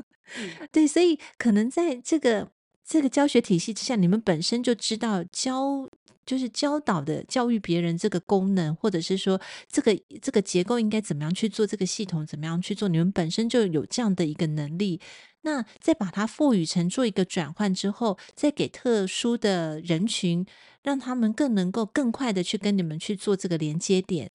[0.72, 2.50] 对，所以可能在这个
[2.84, 5.88] 这个教学体系之下，你们本身就知道教
[6.26, 15.00] 就是教导的教育别人这个功能，或者是说这个这个结构应该怎么样去做，这个系统怎么样去做，你们本身就有这样的一个能力。
[15.42, 20.44] 那再把它赋予成做一个转换之后，再给特殊的人群，
[20.82, 24.30] 让他们更能够更快的去跟你们去做这个连接点。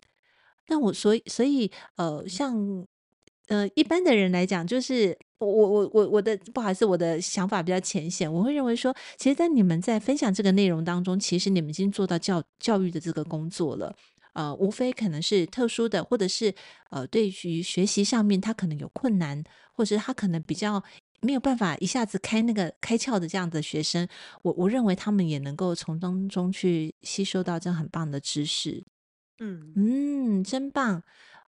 [0.67, 2.85] 那我所以所以呃，像
[3.47, 13.95] 呃一般的人来讲，就是我我我我我的不好意思，我的想法比较浅显，我会认为说，其实，在你们在分享这个内容当中，其实你们已经做到教教育的这个工作了。
[14.35, 16.53] 呃，无非可能是特殊的，或者是
[16.91, 19.43] 呃，对于学习上面他可能有困难，
[19.73, 20.83] 或者是他可能比较
[21.21, 24.07] 没有办法一下子开那个开窍的这样的学生，
[24.43, 28.83] 我我认为他们也能够从当中去吸收到这样很棒的知识。
[29.39, 31.03] 嗯嗯，真棒。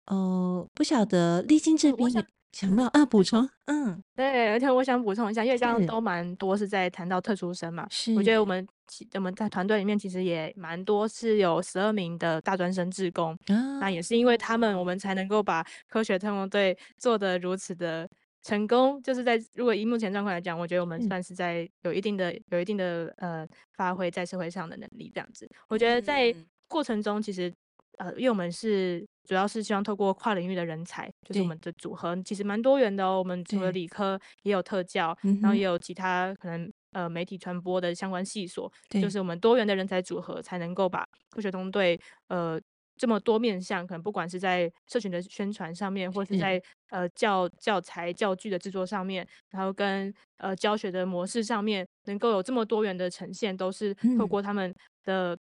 [0.06, 2.10] 呃，不晓得丽晶这边。
[2.10, 2.26] 想
[2.66, 8.68] 不到啊，补充，嗯，对，而且我想补充一下，因为刚刚都蛮多是在谈到特殊生嘛，是，我觉得我们
[9.14, 18.10] 我们在团队里面其实也蛮多是有十二名的大专生志工，啊，那也是因为他们，我们才能够把科学特工队做得如此的
[18.42, 26.34] 成功，就是在如果以目前状况来讲，我觉得我们算是在有一定的有一定的呃发挥在社会上的能力这样子，我觉得在
[26.68, 27.54] 过程中其实。
[28.00, 33.20] 呃，因为我们是主要是希望透过跨领域的人才，就是我们的组合其实蛮多元的哦。
[33.20, 42.58] 我们除了理科，也有特教，然后也有其他可能呃媒体传播的相关系所，就是我们多元的人才组合，才能够把科学通队呃
[42.96, 55.38] 这么多面向，可能不管是在社群的宣传上面，或是在呃教教材教具的制作上面，然后跟呃教学的模式上面，能够有这么多元的呈现，都是透过他们的。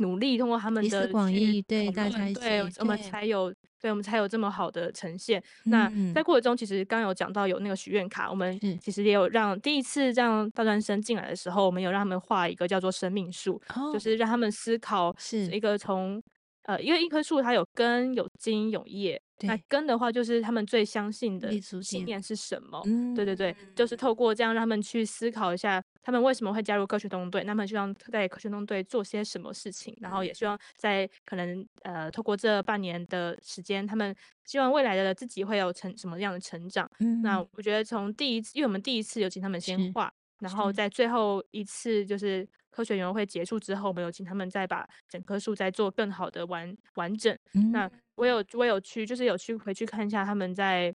[0.00, 5.42] 努力通过他们的广义，对大家一起，对我们才有，对我们才有这么好的呈现。
[5.64, 13.60] 那在过程中，其实刚刚有讲到有那个许愿卡，我们其实也有让第一次让大专生进来的时候，我们有让他们画一个叫做生命树，
[13.92, 16.22] 就是让他们思考是一个从
[16.64, 19.20] 呃，因为一棵树它有根、有茎、有叶。
[19.48, 22.80] 那根的话，就是他们最相信的信念是什么？
[22.86, 34.14] 嗯，对对对，就是透过这样让他们去思考一下，他们为什么会加入科学动队，那么希望在科学动队做些什么事情，然后也希望在可能呃，透过这半年的时间，他们
[34.46, 36.90] 希望未来的自己会有成什么样的成长。
[37.00, 40.70] 嗯，那我觉得从第一次，因为我们第一次有请他们先画，然后。
[40.72, 47.36] 在最后一次就是科学园游会结束之后，我们有请他们再把整棵树再做更好的完完整。
[47.54, 47.90] 嗯，那。
[48.16, 50.94] 我有我有去，就是有去回去看一下他们在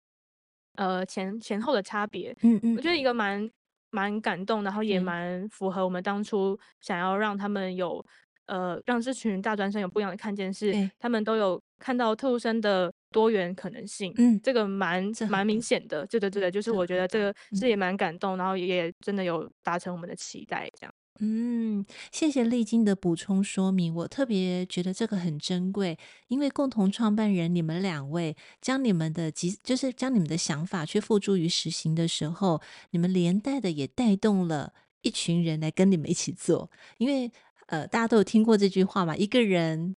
[0.73, 3.47] 呃前前后的差别，嗯嗯，我觉得一个蛮
[3.91, 8.03] 蛮感动，然后也蛮符合我们当初想要让他们有
[8.47, 20.90] 呃让这群大专生有不一样的看见，是他们都有看到特殊生的多元可能性，嗯，这个蛮蛮明显的，对对对的，就是我觉得这个是也蛮感动，然后也真的有达成我们的期待，这样。
[21.23, 37.31] 嗯，谢谢丽晶的补充说明，我特别觉得这个很珍贵，因为共同创办人你们两位将你们的即就是将你们的想法去付诸于实行的时候，你们连带的也带动了一群人来跟你们一起做，因为
[37.67, 39.95] 呃大家都有听过这句话嘛，一个人。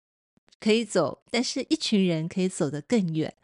[0.61, 3.35] 可以走，但是一群人可以走得更远。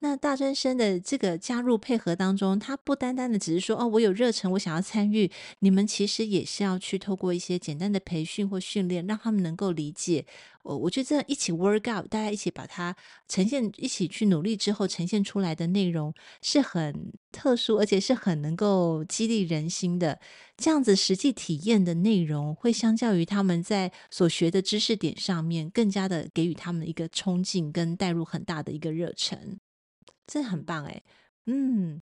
[0.00, 5.30] 那大专生的这个加入配合当中，他不单单的只是说哦，我有热忱，我想要参与。
[5.60, 10.26] 你们其实也是要去透过一些简单的培训或训练，让他们能够理解。
[10.62, 12.94] 我我觉得这样一起 work out，大家一起把它
[13.26, 20.20] 呈现，一起去努力之后呈现出来的内容是很特殊，而且是很能够激励人心的。
[20.58, 29.58] 这样子实际体验的内容，会相较于他们在所学的知识点上面，更加的给予他们一个冲劲，跟带入很大的一个热忱。
[30.26, 31.02] 这很棒哎，
[31.46, 32.02] 嗯，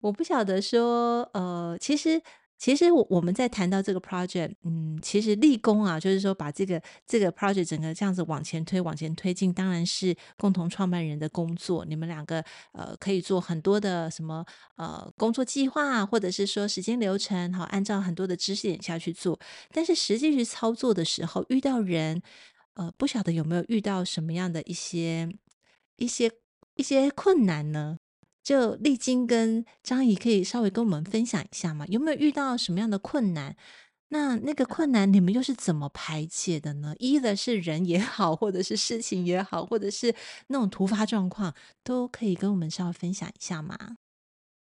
[0.00, 2.20] 我不晓得说，呃，其实，
[2.58, 11.84] 其实我我们在谈到这个 project，嗯，其实立功啊，就是说把这个这个 project 整个这样子往前推，往前推进，当然是共同创办人的工作。
[11.84, 14.44] 你们两个呃，可以做很多的什么
[14.76, 19.38] 呃工作计划，或者是说时间流程，好，按照很多的知识点下去做。
[19.72, 22.22] 但是实际去操作的时候，遇到人，
[22.74, 25.28] 呃，不晓得有没有遇到什么样的一些
[25.96, 26.30] 一些。
[26.76, 27.96] 一些困难呢，
[28.42, 31.86] 就丽晶跟张怡可以稍微跟我们分享一下吗？
[31.88, 33.56] 有没有遇到什么样的困难？
[34.08, 36.94] 那那个困难你们又是怎么排解的呢？
[36.98, 40.14] 一的是人也好，或者是事情也好，或者是
[40.48, 43.76] 那种突发状况，都可以跟我们稍微分享一下吗？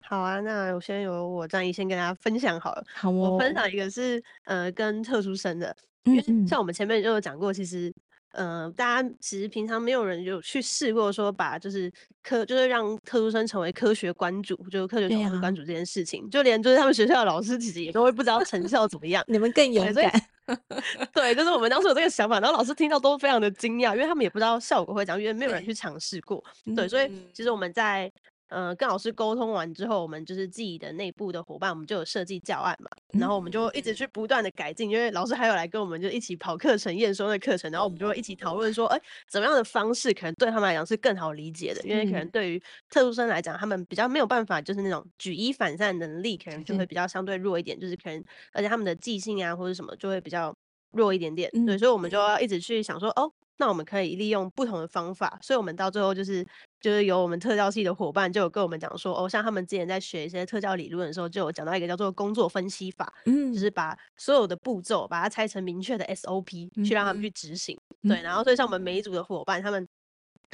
[0.02, 2.84] 好啊，那我先由我张怡先跟大家分享好了。
[2.94, 7.94] 好哦，我分享一个是呃跟特殊生的，因为像我们前面就有讲过，其实。
[8.36, 11.92] 嗯、呃，大家其实平常没有人有去试过说把就是
[12.24, 19.24] 科就是让特殊生成为科学关注，就是科学讨论关注这件事情，啊、就连就是他们学校的老师其实也都会不知道成效怎么样。
[19.28, 20.12] 你们更勇敢，
[21.14, 26.44] 对，就是我们当时有这个想法，然后老师听到都非常的惊讶，因为他们也不知道效果会怎样，因为没有人去尝试过。
[26.76, 28.12] 对，所以其实我们在。
[28.50, 50.56] 呃，跟老师沟通完之后，我们就是自己的内部的伙伴，我们就有设计教案嘛，然后我们就一直去不断的改进，因为老师还有来跟我们就一起跑课程、验收的课程，然后我们就会一起讨论说，哎，怎么样的方式可能对他们来讲是更好理解的，因为可能对于特殊生来讲，他们比较没有办法，就是那种举一反三的能力，可能就会比较相对弱一点，就是可能而且他们的记性啊或者什么就会比较
[50.92, 53.32] 弱一点点，对，所以我们就要一直去想说，哦。
[53.58, 56.46] 那我们可以利用不同的方法，所以我们到最后就是
[56.82, 69.88] 就是有我们特教系的伙伴就有跟我们讲说，哦，像他们之前在学一些特教理论的时候，就有讲到一个叫做工作分析法，嗯，就是把所有的步骤把它拆成明确的 SOP，去让他们去执行，嗯、对，然后所以像我们每一组的伙伴，他们。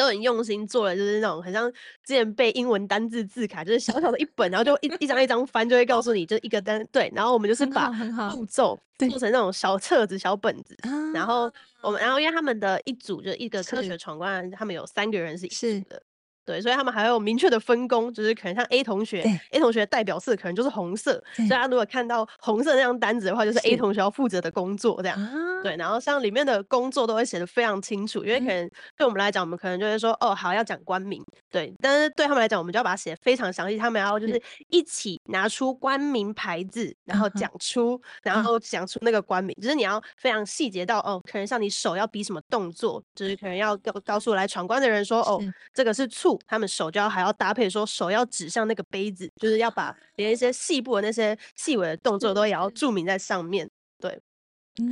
[0.01, 1.71] 都很用心做的，就是那种很像
[2.03, 7.11] 之前背英文单字字卡，就是小小的一本，然后就一一张一张翻，就会告诉你，就一个单对。
[7.15, 7.89] 然后我们就是把
[8.31, 10.75] 步骤做成那种小册子、小本子。
[11.13, 16.01] 然后我们，然后因为他们的一组就一个科学闯关，他们有三个人是一组的。
[16.45, 23.61] 对，所以他们还有明确的分工，就是可能像 A 同学，A 同学代表色可能就是红色，所以他如果看到红色那张单子的话，就是。
[23.61, 25.61] A 同学要负责的工作这样。
[25.61, 45.39] 对，然后像里面的工作都会写的非常清楚，因为可能对我们来讲，我们可能就会说，哦，好，要讲官名，对，但是对他们来讲，我们就要把它写的非常详细，他们要就是一起拿出官名牌子，然后讲出，然后讲出那个官名，就是你要非常细节到，哦，可能像你手要比什么动作，就是可能要告告诉来闯关的人说，哦，
[45.73, 46.30] 这个是醋。
[46.47, 53.69] 他们手就要还要搭配说，手要指向那个杯子，就是要把连一些细部的那些细微的动作都也要注明在上面。
[53.99, 54.19] 对，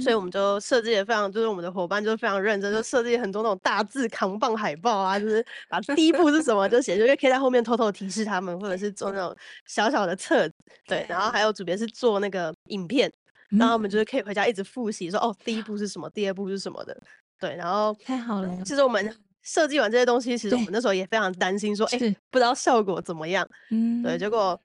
[0.02, 10.56] 所以我们就设计的非常，就是我们的伙伴就非常认真，就设计很多那种大字扛棒海报啊，就是把 第一步是什么就写，就可以在后面偷偷提示他们，或者是做那种小小的册子。
[10.86, 13.12] 对，然后还有主别是做那个影片，
[13.50, 16.96] 然后我们就是可以回家一直复习，说哦，第一步是什么，第二步是什么的。
[17.40, 19.16] 对，然后太好了，其实我们。
[19.50, 23.48] 设计完这些东西，其实我们那时候也非常担心，说，哎、欸，不知道效果怎么样。
[23.72, 24.62] 嗯，对，结果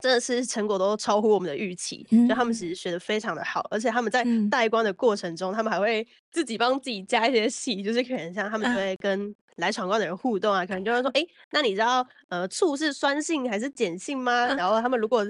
[0.00, 14.46] 真的是成果都超乎我们的预期，就、嗯、他们其实学的非常的好，而且他们在带光的过程中，嗯、他们还会自己帮自己加一些戏，就是可能像他们就会跟来闯关的人互动啊，可能就会说， 哎、欸，那你知道，呃，醋是酸性还是碱性吗？
[14.54, 15.26] 然后他们如果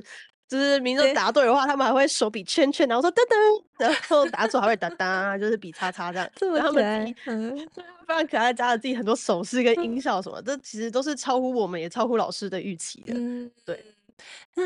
[0.52, 6.30] 就是民众答对的话，他们还会手比圈圈，然后说噔噔，然后答错还会哒哒，就是比叉叉这样。
[6.36, 7.56] 这么可爱，嗯，
[8.06, 13.14] 非常可爱，加了自己很多手势跟音效什么，这其实都是超乎我们也超乎老师的预期的。
[13.16, 13.82] 嗯，对。
[14.54, 14.62] 那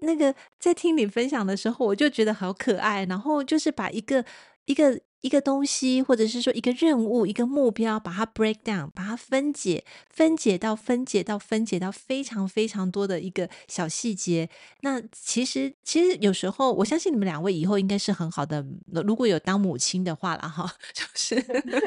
[0.00, 4.24] 那个在听你分享的时候，我就觉得好可爱，然后就是把一个
[4.64, 4.98] 一个。
[5.20, 14.48] 一个东西，或者是说一个任务、一个目标，把它 break down，把它分解，分解到分解到分解到非常非常多的一个小细节。
[14.82, 18.64] 那其实，其实有时候，我相信你们两位以后应该是很好的。
[19.04, 21.34] 如果有当母亲的话了哈， 就是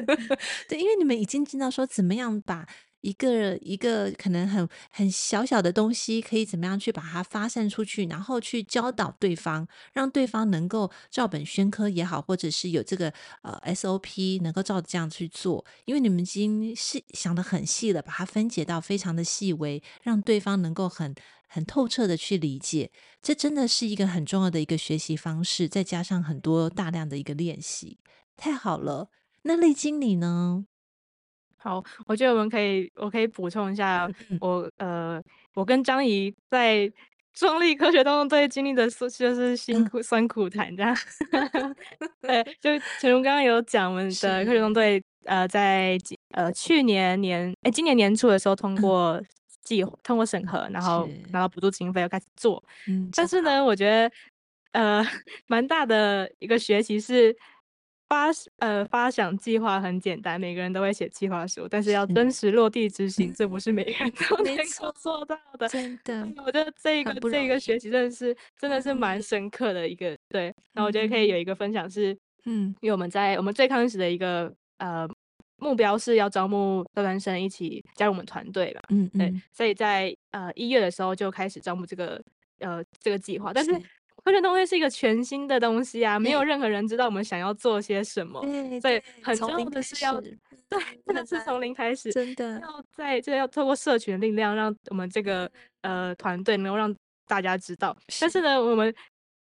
[0.67, 2.67] 对，因为你们已经知道说怎么样把
[3.01, 21.13] 一个一个可能很很小小的东西，可以怎么样去把它发散出去，然后去教导对方，让对方能够照本宣科也好，或者是有这个呃 SOP 能够照这样去做，因为你们已经是想得很细了，把它分解到非常的细微，让对方能够很
[21.47, 22.91] 很透彻的去理解，
[23.21, 27.99] 这真的是一个很重要的一个学习方式，再加上很多大量的一个练习，
[28.37, 29.09] 太好了。
[29.43, 30.65] 那丽经理呢？
[31.63, 34.09] 好，我觉得我们可以，我可以补充一下，
[34.39, 35.21] 我呃，
[35.53, 36.91] 我跟张怡在
[37.33, 40.95] 中立科学动动队经历的就是辛苦酸苦谈这样。
[42.19, 45.95] 对， 就陈如刚刚有讲，我们的科学动动队呃，在
[46.31, 49.21] 呃去年年哎今年年初的时候通过
[49.61, 52.63] 计划，通过审核，然后拿到补助经费又开始做。
[52.87, 54.11] 嗯，但是呢，我觉得
[54.71, 55.05] 呃
[55.45, 57.37] 蛮大的一个学习是。
[58.11, 58.25] 发
[58.57, 65.65] 呃发想计划很简单，每个人都会写计划书，但是要真实落地执行，这不是每个人都能够做到的。
[65.69, 65.97] 真。
[66.03, 70.53] 的，我觉得这一个这一个学习真的是真的是蛮深刻的一个对。
[70.73, 75.07] 那我觉得可以有一个分享是，嗯，因为我们在我们最开始的一个呃
[75.55, 82.21] 目标是要招募高专生一起加入我们团队吧，嗯，对，所以在呃一月的时候就开始招募这个
[82.59, 83.71] 呃这个计划，但是。
[84.23, 88.41] 科学动会是一个全新的东西啊，没有任何人知道我们想要做些什么，
[88.81, 92.59] 所以很重要的是要，对，真的是从零开始，真的。
[92.59, 92.83] 要。
[92.97, 95.49] 在这要透过社群的力量，让我们这个
[95.83, 96.93] 呃团队能够让
[97.27, 97.95] 大家知道。
[98.19, 98.41] 但是。
[98.41, 98.91] 呢，我们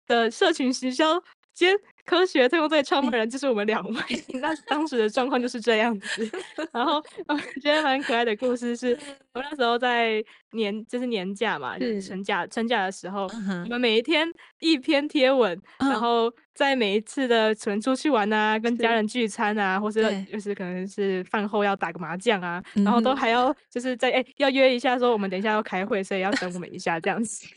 [0.05, 1.21] 的社群行销
[1.53, 4.01] 兼科学特工队创办人就是我们两位，
[4.41, 6.29] 那当时的状况就是这样子。
[6.73, 8.99] 然后我觉得蛮可爱的故事是，
[9.33, 12.01] 我那时候在年就是年假嘛，就是。
[12.01, 13.23] 春假春假的时候，
[13.65, 13.69] 我。
[13.69, 14.27] 们每一天
[14.59, 23.29] 一篇贴文，然后在每一次的可能出去玩啊，跟家人聚餐啊，或是就是可能是饭后要打个麻将啊，然后都还。
[23.29, 27.47] 要就是在哎要约一下说我们等一下要开会，所以要等我们一下这样子。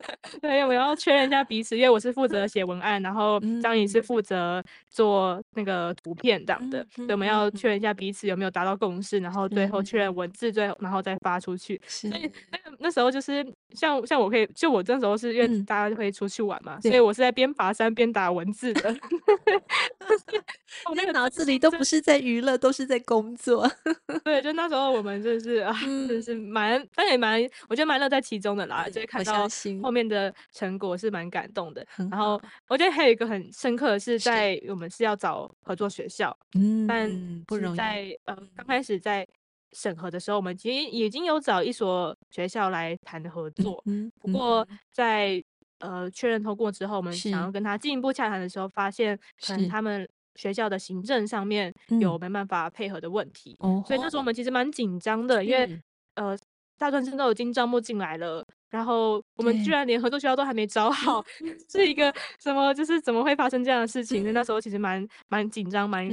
[0.40, 7.80] 对，我要确认一下彼此，因为我是负责写文案，然后张颖是负责做那个图片这样的，所以我们要确认一。
[7.80, 11.80] 下彼此有没有达到共识，然后最后确认文字，最后然后再发出去。
[11.86, 18.96] 所以那个那时候就是像像我可以，就我那时候是因为大家会出去玩嘛，所以我是在边爬山边打文字的。
[20.88, 23.70] 我那个脑子里都不是在娱乐，都是在工作。
[24.24, 29.48] 对，就那时候我们就是啊，真的是蛮，但也蛮，我觉得蛮乐在其中的啦，就会看到。
[29.82, 37.10] 后面的成果是蛮感动的，然后我觉得还有一个很深刻的是，在我们是要找合作学校，嗯，但
[37.46, 37.76] 不容易。
[37.76, 39.26] 在呃刚开始在
[39.72, 44.66] 审核的时候，我们其实已经有找一所学校来谈合作，嗯，不过。
[44.92, 45.42] 在
[45.78, 53.56] 呃确认通过之后，我们想要跟他进一步洽谈的时候，发现可能他们学校的行政上面有没办法配合的问题，
[53.86, 55.80] 所以那时候我们其实蛮紧张的，因为
[56.14, 56.36] 呃
[56.76, 58.46] 大专生都已经招募进来了。
[58.70, 61.24] 然后我们居然连合作学校都还没找 好，
[61.68, 62.72] 是一个什么？
[62.72, 64.32] 就是怎么会发生这样的事情？
[64.32, 66.08] 那时候其实蛮蛮紧张，蛮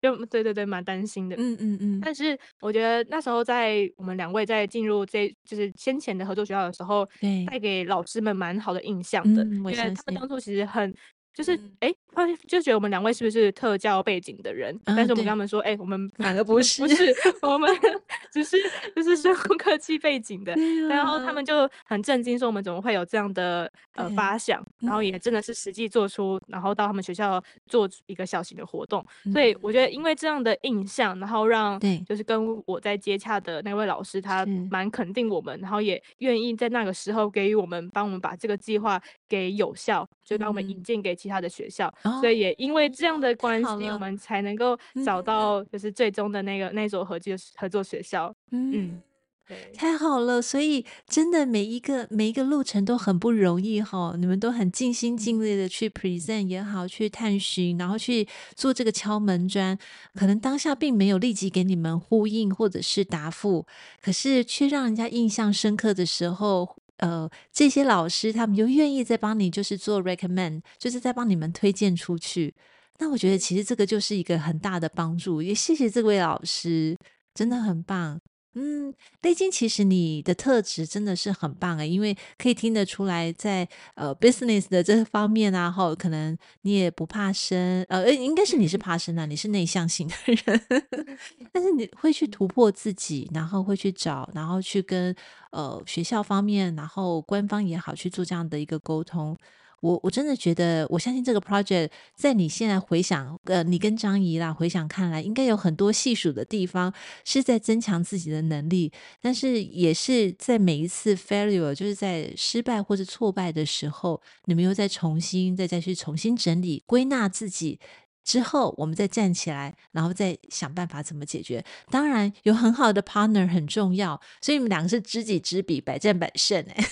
[0.00, 1.36] 就对对对，蛮担心的。
[1.38, 2.00] 嗯嗯嗯。
[2.02, 7.08] 但是我觉得那时候在我们两位在进入这就是先前的合作学校的时候，
[7.46, 10.94] 带给老师们蛮好的印象的，因为他们当初其实很。
[11.34, 14.78] 就是哎，他就觉得我们两位是不是特教背景的人？
[14.84, 17.70] 但是我们跟他们说，哎，我们 反而不 是，不是，我们
[18.30, 18.56] 只是
[18.94, 20.54] 就是生物科技背景的。
[20.88, 24.62] 然后他们就很震惊，说我们怎么会有这样的呃发想？
[24.80, 29.04] 然后也真的是实际做出，然后到他们学校做一个小型的活动。
[29.32, 41.12] 所以我觉得，因为这样的印象，然后让就是跟我在接洽的那位老师，他蛮肯定我们，然后也愿意在那个时候给予我们，帮我们把这个计划给有效，就帮我们引荐给。
[41.22, 48.34] 其他的学校，所以也因为这样的关系，我们才能够找到就是最终的那个那所合作合作学校。
[48.50, 49.00] 嗯，
[49.46, 50.42] 对，太好了。
[50.42, 58.26] 所以真的每一个每一个路程都很不容易哈，你们都很尽心尽力的去 present 也好，去探寻，然后去
[58.56, 59.78] 做这个敲门砖。
[60.14, 63.66] 可能当下并没有立即给你们呼应或者是答复，
[64.02, 66.76] 可是却让人家印象深刻的时候。
[67.02, 72.54] 呃，这些老师他们就愿意再帮你，就是做 recommend，就是在帮你们推荐出去。
[72.98, 76.96] 那我觉得其实这个就是一个很大的帮助，也谢谢这位老师，
[77.34, 78.20] 真的很棒。
[78.54, 78.92] 嗯，
[79.22, 90.62] 内金，其实你的特质真的是很棒诶，因为可以听得出来在，在呃 business 的这方面啊，哈，可能你也不怕生，呃，应该是你是怕生啊，你是内向型的人，
[91.50, 95.14] 但是你会去突破自己，然后会去找，然后去跟
[95.50, 99.34] 呃学校方面，然后官方也好去做这样的一个沟通。
[99.82, 117.80] 我我真的觉得，我相信这个 project 在你现在回想，呃，你跟张怡啦回想看来，应该有很多细数的地方是在增强自己的能力，但是也是在每一次 failure，就是在失败或者挫败的时候，你们又在重新再再去重新整理归纳自己。
[118.24, 121.64] 之后，我们再站起来，然后再想办法怎么解决。
[121.90, 126.64] 当然，有很好的 partner 很重要，所以你们两个是知己知彼，百战百胜。
[126.74, 126.84] 哎，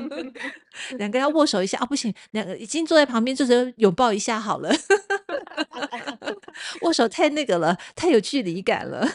[0.96, 1.86] 两个要握手一下啊、哦？
[1.86, 4.74] 不行，两个已经坐在旁边，就是拥抱一下好了。
[6.82, 9.06] 握手太那个了，太有距离感了。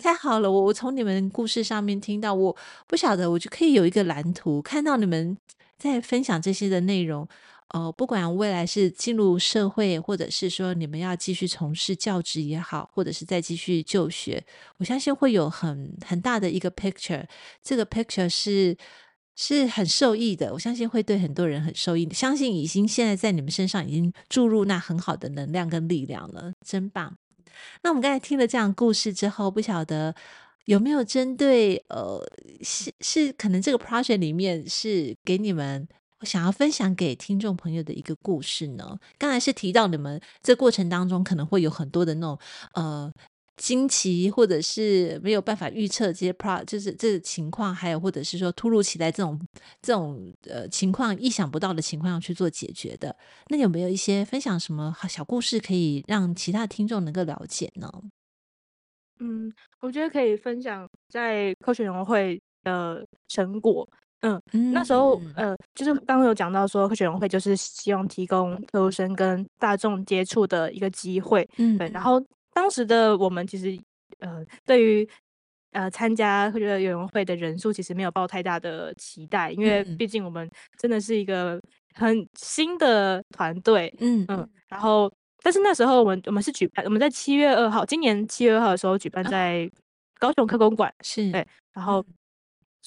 [0.00, 2.56] 太好了，我我从你们故事上面听到，我
[2.86, 5.36] 不晓得，我就可以有一个蓝图，看到你们
[5.78, 7.28] 在分享这些的内容。
[7.70, 14.44] 哦，不管未来是进入社会，或者是说你们要继续从事教职也好，或者是再继续就学，
[14.76, 17.26] 我相信会有很很大的一个 picture。
[17.64, 18.76] 这个 picture 是
[19.34, 22.08] 是很受益的，我相信会对很多人很受益。
[22.12, 27.16] 相信已经现在在你们身上已经注入那很好的能量跟力量了，真棒。
[27.82, 30.14] 那我们刚才听了这样故事之后，不晓得
[30.66, 32.24] 有没有针对呃，
[32.62, 35.88] 是是可能这个 project 里面是给你们。
[36.24, 38.98] 想要分享给听众朋友的一个故事呢？
[39.18, 42.38] 刚才是提到你们这过程当中可能会有很多的那种
[42.72, 43.12] 呃
[43.56, 49.40] 惊奇，或者是没有办法预测这些 pro，就是这情况，还有或者是说突如其来这种
[49.80, 53.14] 这种呃情况，意想不到的情况要去做解决的。
[53.48, 57.88] 那有没有一些分享什么小故事可以让其他听众能够了解呢？
[59.20, 63.88] 嗯，我觉得可以分享在科学园游会的成果。
[64.52, 71.46] 嗯，那时候呃，就是刚刚有讲到说，科学园游会就是希望提供特殊生跟大众接触的一个机会。
[71.58, 71.90] 嗯，对。
[71.90, 72.18] 然后
[72.54, 73.78] 当时的我们其实
[74.20, 75.06] 呃，对于
[75.72, 81.60] 呃参加科学园游会的人数其实没有抱太大的期待，因为毕竟我们真的是一个
[81.94, 83.94] 很新的团队。
[84.00, 84.48] 嗯嗯。
[84.68, 85.12] 然后，
[85.42, 89.70] 但是那时候我们我们是举办，我们在七月二号，今年七月二号的时候举办在
[90.18, 90.90] 高雄科工馆。
[91.02, 91.30] 是。
[91.30, 91.46] 对。
[91.74, 92.02] 然后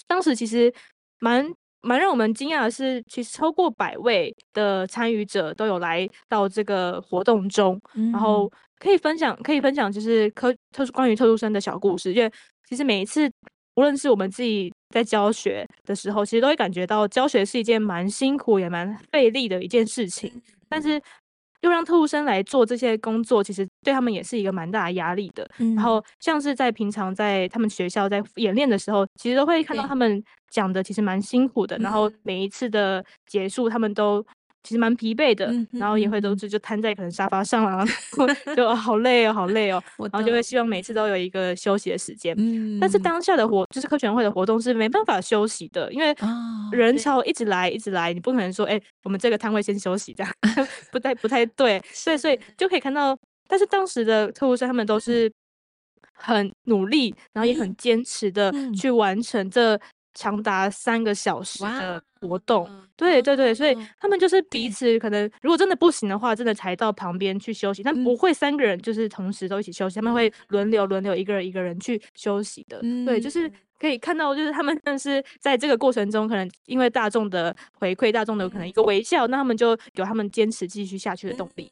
[0.08, 0.74] 当时其实。
[1.20, 1.46] 蛮
[1.82, 12.14] 蛮让我们惊讶的是，其实超过百位的参与者都有来到这个活动中，嗯、然后可以分享，可以分享就是科特殊关于特殊生的小故事。
[12.14, 12.32] 因为
[12.68, 13.32] 其实每一次，
[13.76, 21.02] 无论是我们自己在教学的时候，其实都会感觉到教学是一件蛮辛苦也蛮费力的一件事情，但是。
[21.62, 25.50] 又让特务生来做这些工作，其实对他们也是一个蛮大的压力的。
[25.60, 31.78] 嗯、然后像是在平常在他们学校在演练的时候，其实都会看到他们讲的其实蛮辛苦的。
[31.78, 34.26] 然后每一次的结束，他们都。
[34.68, 37.86] 其实蛮疲惫的，然后也会都是就瘫在可能沙发上啊，
[38.54, 42.36] 就好累哦，好累哦， 然后就会希望每次都有一个休息的时间。
[42.82, 46.14] 但是当下的活就是科学园会的活动是没办法休息的，因为
[46.74, 50.34] 人潮一直来一直来，你不可能说哎，我们这个摊位先休息这样，
[50.92, 51.82] 不太不太对。
[51.94, 55.32] 所以所以就可以看到，但是当时的特务生他们都是
[56.12, 59.80] 很努力，然后也很坚持的去完成这。
[60.18, 72.80] 长达三个小时的活动，哇对对对，所以他们就是彼此可能，如果真的不行的话，真的才到旁边去休息，但不会三个人就是同时都一起休息，他们会轮流轮流一个人一个人去休息的。
[72.82, 73.52] 嗯、对，就是。
[73.80, 81.72] 可以看到，就是他们但是在这个过程中，可能因为大众的回馈，大众的可能一个微笑，那他们就有他们坚持继续下去的动力，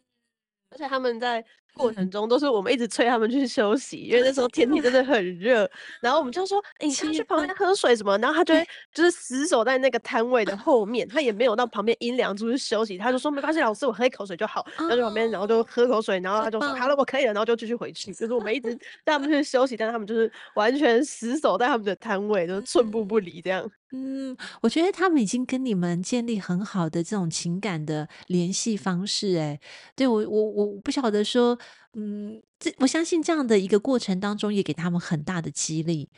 [0.69, 1.43] 而且他们在。
[1.75, 5.69] 过程中都是我们一直催他们去休息，因为那时候天气真的很热。
[6.01, 12.97] 然后我们就说：“欸、你先去旁边喝水什么？”然后他就会就是死守在那个摊位的后面，他也没有到旁边阴凉处去休息。
[12.97, 18.13] 他就说：“没关系，老师，我喝一口水就好。”然后就旁边，然后就喝口水，然后他就说：“好了，我可以了。”然后就继续回去。
[18.13, 18.73] 就是我们一直
[19.03, 23.69] 带他们去休息，但是他们就是完全死守在他们的摊位，就是寸步不离这样。
[23.91, 29.37] 嗯，我觉得他们已经跟你们建立很好的这种情感的联系方式。
[29.37, 29.59] 哎，
[29.95, 31.57] 对我，我我不晓得说。
[31.93, 36.09] 嗯，这我相信这样的一个过程当中，也给他们很大的激励，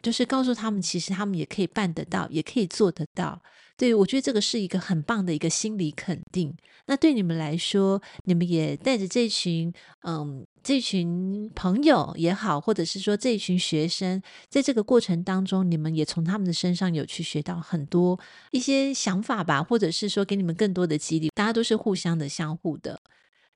[0.00, 3.42] 就是告诉他们，其实他们也可以办得到，也可以做得到。
[3.76, 6.54] 对，我觉得这个是一个很棒的一个心理肯定。
[6.86, 9.70] 那对你们来说，你们也带着这群
[10.04, 18.18] 嗯，这群朋友也好，或者是说这群学生，在这个过程当中，你们也从他们的身上有去学到很多
[18.52, 21.28] 一些想法吧，或者是说给你们更多的激励。
[21.34, 23.02] 大家都是互相的、相互的，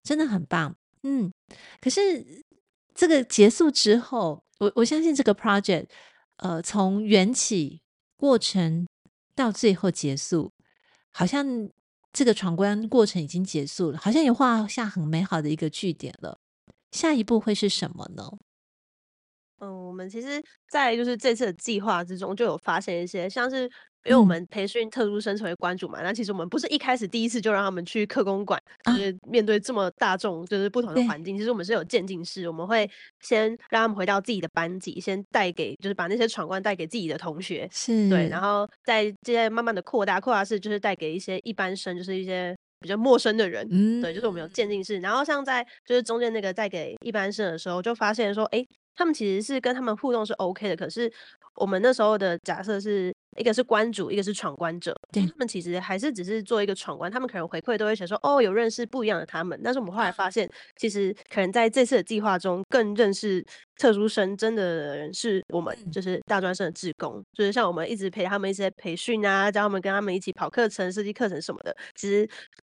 [0.02, 0.76] 真的很棒。
[1.02, 1.32] 嗯，
[1.80, 2.44] 可是
[2.94, 5.86] 这个结束之后，我我相信这个 project，
[6.36, 7.82] 呃，从缘起
[8.16, 8.86] 过程
[9.34, 10.52] 到最后结束，
[11.10, 11.68] 好像
[12.12, 16.38] 这个闯关过程已经结束了，好像也画下很美好的一个句点了。
[16.92, 18.30] 下一步会是什么呢？
[19.58, 23.70] 嗯，我们其实，在就是这次的计划之中，就有发现一些像是。
[24.04, 31.38] 因为我们培训特殊生成为关主嘛，嗯、那其实我们不是一开始第一次就让他们去客工馆，啊、就是面对这么大众，就是不同的环境。
[31.38, 32.90] 其实我们是有渐进式，我们会
[33.20, 38.40] 先让他们回到自己的班级，先带给，就是把那些闯关带给自己的同学，是对，然。
[38.40, 44.98] 后再接着慢慢的扩大，扩大是就是带给一些一般生，就是一些比较陌生的人，嗯，对，就是我们有渐进式。
[45.00, 48.66] 然后像在就是中间那个带给一般生的时候，就发现说，哎，
[48.96, 51.12] 他们其实是跟他们互动是 OK 的，可是
[51.54, 53.12] 我们那时候的假设是。
[53.36, 59.58] 一个是关主，一个是闯关者，对他们其实还是只是做一个闯关，他们可能回馈都会写说，哦，有认识不一样的他们。
[59.62, 63.42] 但是我们后来发现，其实可能在这次的计划中，更认识
[63.76, 71.74] 特殊生真的人是我们，就是大专生的志工，就是像我们一直陪他们一些培训啊，教他们跟他们一起跑课程、设计课程什么的。
[71.94, 72.28] 其实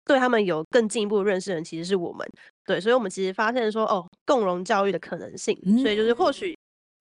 [0.07, 2.27] 对他们有更进一步认识的人，其实是我们。
[2.67, 6.55] 对，所以我们其实发现说，哦，共融教育的可能性，所以就是或许。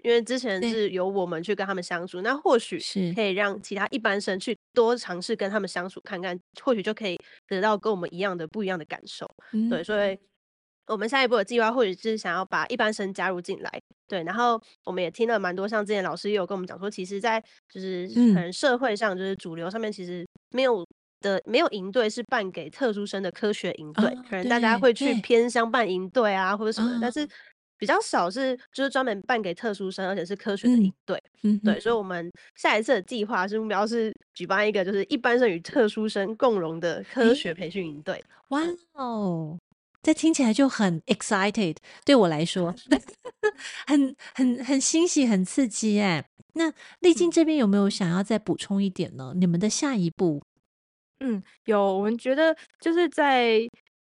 [0.03, 9.27] 因为之前是由我们去跟他们相处，那或许是可以让其他一般生去多尝试跟他们相处看看，或许就可以得到跟我们一样的不一样的感受。
[9.53, 10.15] 嗯、对，所以
[10.85, 13.81] 我们下一步的计划或许是想要把一般生加入进来。
[14.07, 20.85] 对，然后我们也听了蛮多，像之前老师也有跟我们讲说，其实，在就是可能社会上就是主流上面，其实没有
[21.21, 27.27] 的没有营队是办给特殊生的科学营队，哦、可能大家会去偏乡办营队啊或者什么的，但是。
[27.77, 38.23] 比较少是就是专门办给特殊生，而且是科学的营队，嗯，对，所以，我们下一次的计划是目标是举办一个就是一般生与特殊生共融的科学培训营队。
[38.47, 38.61] 哇
[38.93, 39.59] 哦，
[40.01, 42.73] 这听起来就很 excited，对我来说，
[43.85, 46.25] 很很很欣喜，很刺激哎。
[46.53, 49.33] 那丽晶这边有没有想要再补充一点呢？
[49.35, 50.41] 你们的下一步？
[51.21, 53.59] 嗯，有，我们觉得就是在。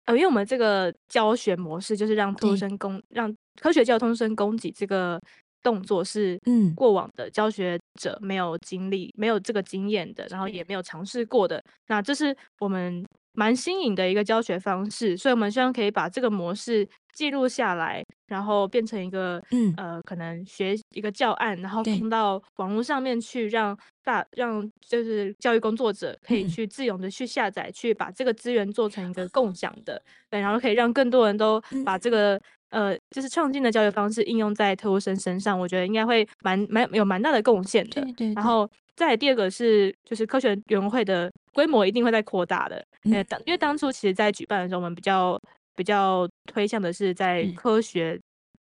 [0.05, 3.32] 呃，因为我们这个教学模式就是让特殊生供让
[3.62, 5.22] 科学教特殊生供给这个
[5.62, 13.05] 动作是，嗯，过往的教学者没有经历、没有这个经验的，然后也没有尝试过的，那这是我们。
[13.39, 19.73] 蛮新颖的一个教学方式，所以我们希望可以把这个模式记录下来，然后变成一个嗯。
[19.77, 38.01] 呃，可能学一个教案，然后放到网络上面去，让大让就是教育工作者可以去自由的去下载，嗯、去把这个资源做成一个共享的，对，然后可以让更多人都把这个、嗯、呃就是创新的教育方式应用在特殊生身上，我觉得应该会蛮蛮有蛮大的贡献的。
[38.01, 38.34] 对，对对。
[38.34, 41.32] 然后再第二个是就是科学园游会的。
[41.51, 45.38] 规模一定会在扩大的，因为当因为当初其实在举办的时候，我们比较
[45.76, 48.17] 比较推向的是在科学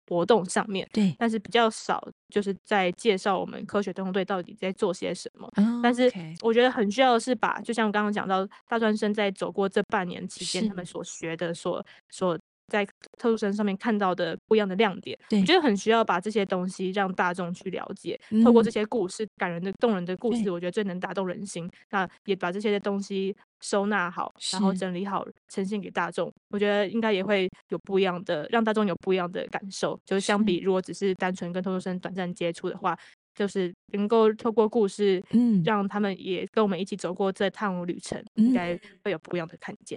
[0.08, 5.49] 活动上面，对，但是比较少就是在介绍我们科学特工队到底在做些什么。
[5.82, 12.38] 但是我觉得很需要的是把，就像刚刚讲到大专生在走过这半年期间，他们所学的、所所。
[12.74, 12.84] 在
[13.19, 18.19] 特殊生上面看到的不一样的亮点，对，我觉得很需要把这些东西让大众去了解。
[18.32, 21.69] 嗯、透过这些故事，感人的、动人的故事，我觉得最能打动人心。
[21.91, 26.34] 那也把这些东西收纳好，然后整理好，呈现给大众。
[26.49, 29.99] 我觉得应该也会有不一样的，让大众有不一样的感受。
[30.03, 32.97] 就是相比如果只是单纯跟特殊生短暂接触的话，
[33.36, 39.95] 就是能够透过故事，嗯，让他们也跟我们一起走过这趟旅程，嗯、应该会有不一样的看见。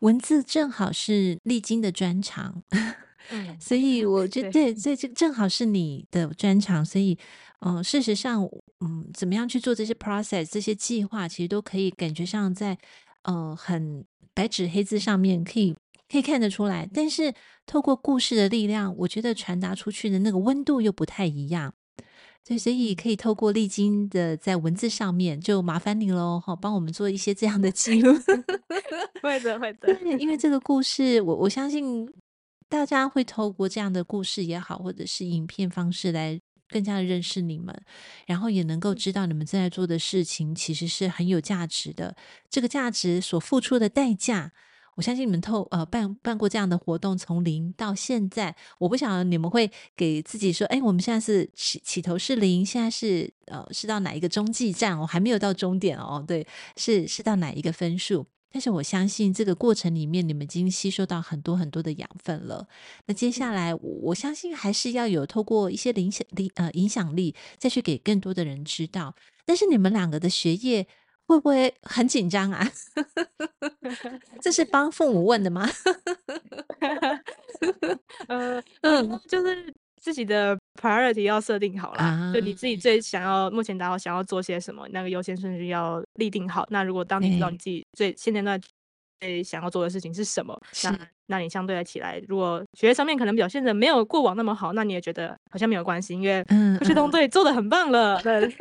[0.00, 2.62] 文字正好是丽晶的专长，
[3.30, 7.18] 嗯、 所以我 觉得对，所以这正好是你的专长，所以，
[7.60, 8.48] 嗯、呃，事实上，
[8.80, 12.78] 嗯，怎么样去做这些 process，这些计划，其实都可以感觉上在，
[13.22, 14.04] 呃，很
[14.34, 15.74] 白纸黑字上面可以
[16.08, 17.34] 可以看得出来，但是
[17.66, 21.74] 透过故事的力量，我觉得传达出去的那个温度又不太一样。
[22.48, 28.12] 对，所以可以透过丽晶的在文字上面，就麻烦你喽，哈，帮我们做一些这样的记录。
[29.20, 29.92] 会的，会的。
[30.16, 32.08] 因为这个故事，我我相信
[32.68, 37.74] 大家会透过这样的故事也好，或者是影片方式来更加的认识你们，
[38.26, 42.16] 然后也能够知道你们正在做的事情其实是很有价值的。
[42.48, 44.52] 这个价值所付出的代价。
[44.96, 58.26] 我相信你们透呃办办过这样的活动，从零到现在，我不晓得你们会给自己说，哎，我们现在是起起头是零，现在是呃是到哪一个中继站哦，还没有到终点哦，对，是是到哪一个分数？
[58.50, 62.66] 但是我相信这个过程里面，你们已经吸收到很多很多的养分了。
[63.04, 69.14] 那接下来，我相信还是要有透过一些影响力呃影响力，再去给更多的人知道。
[69.44, 70.86] 但是你们两个的学业。
[71.26, 72.66] 会不会很紧张啊？
[74.40, 75.68] 这是 帮父母问的吗？
[78.28, 86.66] 呃嗯，就是自己的 priority 要设定好了，啊、就你自己最想要目前达到想要做些什么，那个优先顺序要立定好。
[86.70, 88.60] 那如果当你知道你自己最现阶段
[89.44, 90.58] 想要做的事情是什么？
[90.84, 90.98] 那
[91.28, 96.44] 那你相对的起来，如果学业上面可能表现的没有过往那么好，那你也觉得好像没有关系，因为
[96.78, 98.20] 科学动队做的很棒了。
[98.24, 98.52] 嗯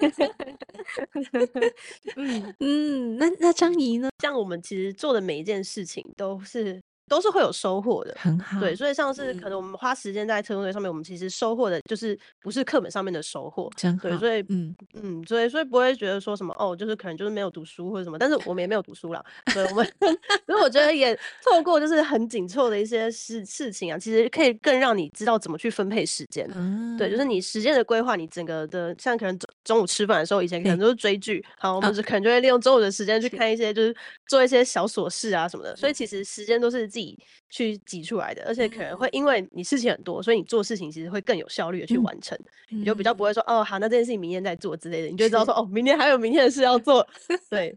[2.16, 4.10] 嗯， 嗯，那那张怡呢？
[4.22, 6.82] 像我们其实做的每一件事情都是。
[7.08, 8.60] 都是会有收获的，很好。
[8.60, 14.10] 对，所以像是可能我们花时间在特工队上面，嗯、我们其实收获的就是不是课本上面的收获，真好。
[14.10, 19.24] 对，所以嗯嗯，所以所以不会觉得说什么哦，就是可能就是没有读书或者什么，但是我们也没有读书啦。
[19.54, 19.86] 所以我们
[20.48, 26.50] 所以我觉得也透过就是很紧凑的一些事事情啊，其实可以更让你知道怎么去分配时间。
[26.56, 33.96] 嗯，对，就是你时间的规划，你整个的像可能中中午吃饭的时候，以前可能都是追剧，好，我们就可能就会利用中午的时间去看一些就是
[34.28, 35.76] 做一些小琐事啊什么的。
[35.76, 36.90] 所以其实时间都是。
[36.96, 37.20] 自己
[37.50, 42.38] 去挤出来的，而且可能会因为你事情很多，所以你做事情其实会更有效率的去完成，
[42.72, 47.06] 嗯、你就比较不会说哦，好，那这件事情明天再做之类的，你就知道说哦，明天还有明天的事要做。
[47.52, 47.76] 对，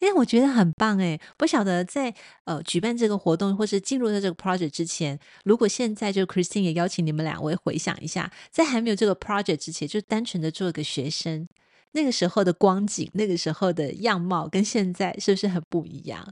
[0.00, 2.12] 因 为我觉得很棒哎，不晓得在
[2.44, 11.46] 呃举办这个活动或是进入到这个 project 之前，如果现在就 Christine 也邀请你们两位回想一下，在还没有这个 project 之前，就单纯的做一个学生，
[11.92, 16.26] 那个时候的光景，那个时候的样貌，跟现在是不是很不一样？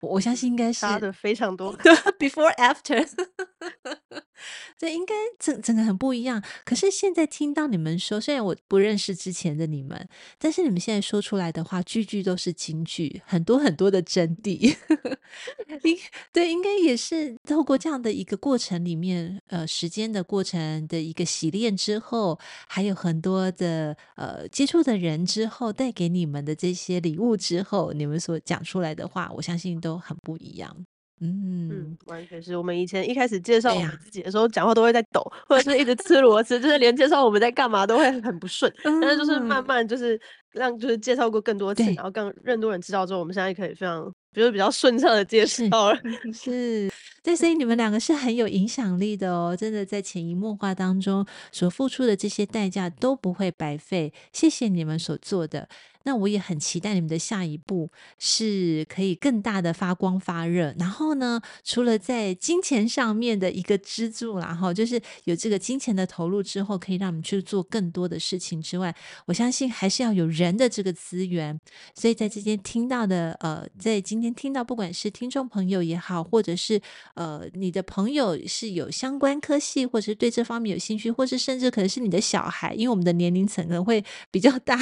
[0.00, 1.76] 我相信应该是差的非常多，
[2.18, 3.06] before after，
[4.78, 6.42] 这应该整整个很不一样。
[6.64, 10.08] 可是现在听到你们说，虽然我不认识之前的你们，
[10.38, 14.76] 但是你们现在说出来的话，句句都是金句，很多很多的真谛。
[15.82, 15.98] 应
[16.32, 22.38] 对，应该也是透过这样的一个过程里面，呃，时间的过程的一个洗练之后，
[22.68, 29.70] 还有很多的呃接触的人之后，带给你们的这些礼物之后，你们所讲出来的话，我相信。
[29.80, 30.84] 都很不一样，
[31.20, 38.72] 嗯嗯，完全是我们以前一开始介绍我们自己的时候，讲话都会在抖，或者是一直吃螺丝，就是连介绍我们在干嘛都会很不顺。
[38.82, 40.20] 但是就是慢慢就是
[40.52, 44.12] 让就是介绍过更多次，然后更更多人知道之后，我们现在可以非常。
[44.32, 45.98] 就是比较顺畅的介绍了，
[46.32, 46.88] 是，
[47.20, 55.68] 对，所以你们两个是很有影响力的哦，真的在潜移默化当中所付出的这些代价都不会白费，谢谢你们所做的。
[56.04, 60.74] 那我也很期待你们的下一步是可以更大的发光发热。
[60.78, 68.94] 然后呢，除了在金钱上面的一个支柱，然后就是有这个金钱的投入之后，可以让我们去做更多的事情之外，
[69.26, 71.58] 我相信还是要有人的这个资源。
[71.94, 76.80] 所以在这边听到的，呃，在今天听到，不管是听众朋友也好，或者是
[77.14, 84.78] 呃你的朋友是有相关科系，或者是对这方面有兴趣，或是甚至可能是你的小孩，因为我们的年龄层可能会比较大，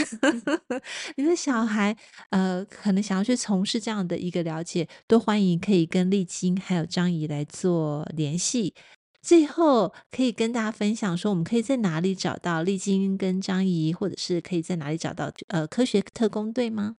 [1.16, 1.96] 你的小孩
[2.30, 8.74] 呃可能想要去从事这样的一个了解，都欢迎可以跟丽晶还有张怡来做联系。
[9.20, 16.96] 最后可以跟大家分享说，我们可以在哪里找到丽晶跟张怡，或者是可以在哪里找到呃科学特工队吗？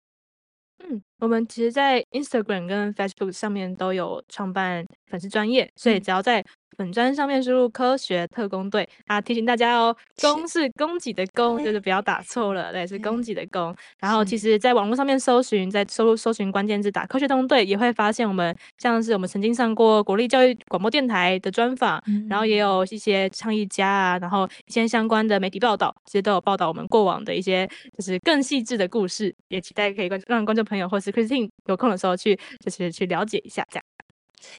[0.85, 6.45] 嗯，我们其实，在 Instagram 跟 Facebook 上面都有创办粉丝专业，所以只要在
[6.79, 13.75] 粉专上面输入“科学特工队”啊，提醒大家哦，“攻”是供给的“供”，就是不要打错了，对，是供给的“供”。
[13.99, 22.01] 然后，其实，在网络上面搜寻，在搜搜寻关键字打“科学特工队”，也会发现我们像是我们曾经上过国立教育广播电台的专访，
[22.31, 33.85] 然后也有一些倡议家啊，然后一些相关的媒体报道，其实都有报道我们过往的一些就是更细致的故事，也期待可以观让观众朋友或是 Christine 有空的时候去就是去了解一下这样。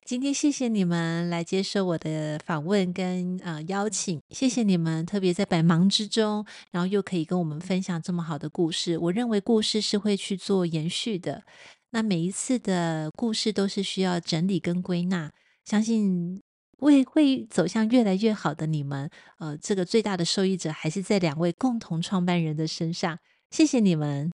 [0.03, 8.97] 今天谢谢你们来接受我的访问跟呃邀请，谢谢你们特别在百忙之中，然后又可以跟我们分享这么好的故事。
[8.97, 11.43] 我认为故事是会去做延续的，
[11.91, 15.32] 那每一次的故事都是需要整理跟归纳，
[15.65, 16.41] 相信
[16.77, 19.09] 会会走向越来越好的你们。
[19.39, 23.19] 呃，这个最大的受益者还是在两位共同创办人的身上。
[23.51, 24.32] 谢谢你们。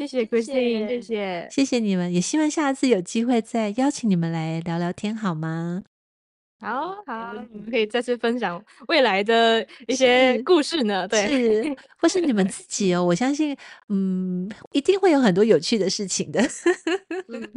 [0.00, 5.82] 谢谢 Christine，谢谢谢谢你们，也希望下次有机会再邀请你们来聊聊天，好吗？
[6.58, 13.54] 好好，我们可以再次分享未来的 一些故事呢，对，是，或是你们自己哦，我相信，
[13.90, 16.42] 嗯，一定会有很多有趣的事情的。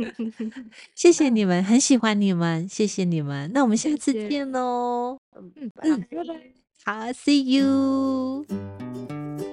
[0.95, 6.07] 谢谢你们，很喜欢你们，谢谢你们，那我们下次见喽，嗯，拜拜，
[6.83, 9.52] 好，See you。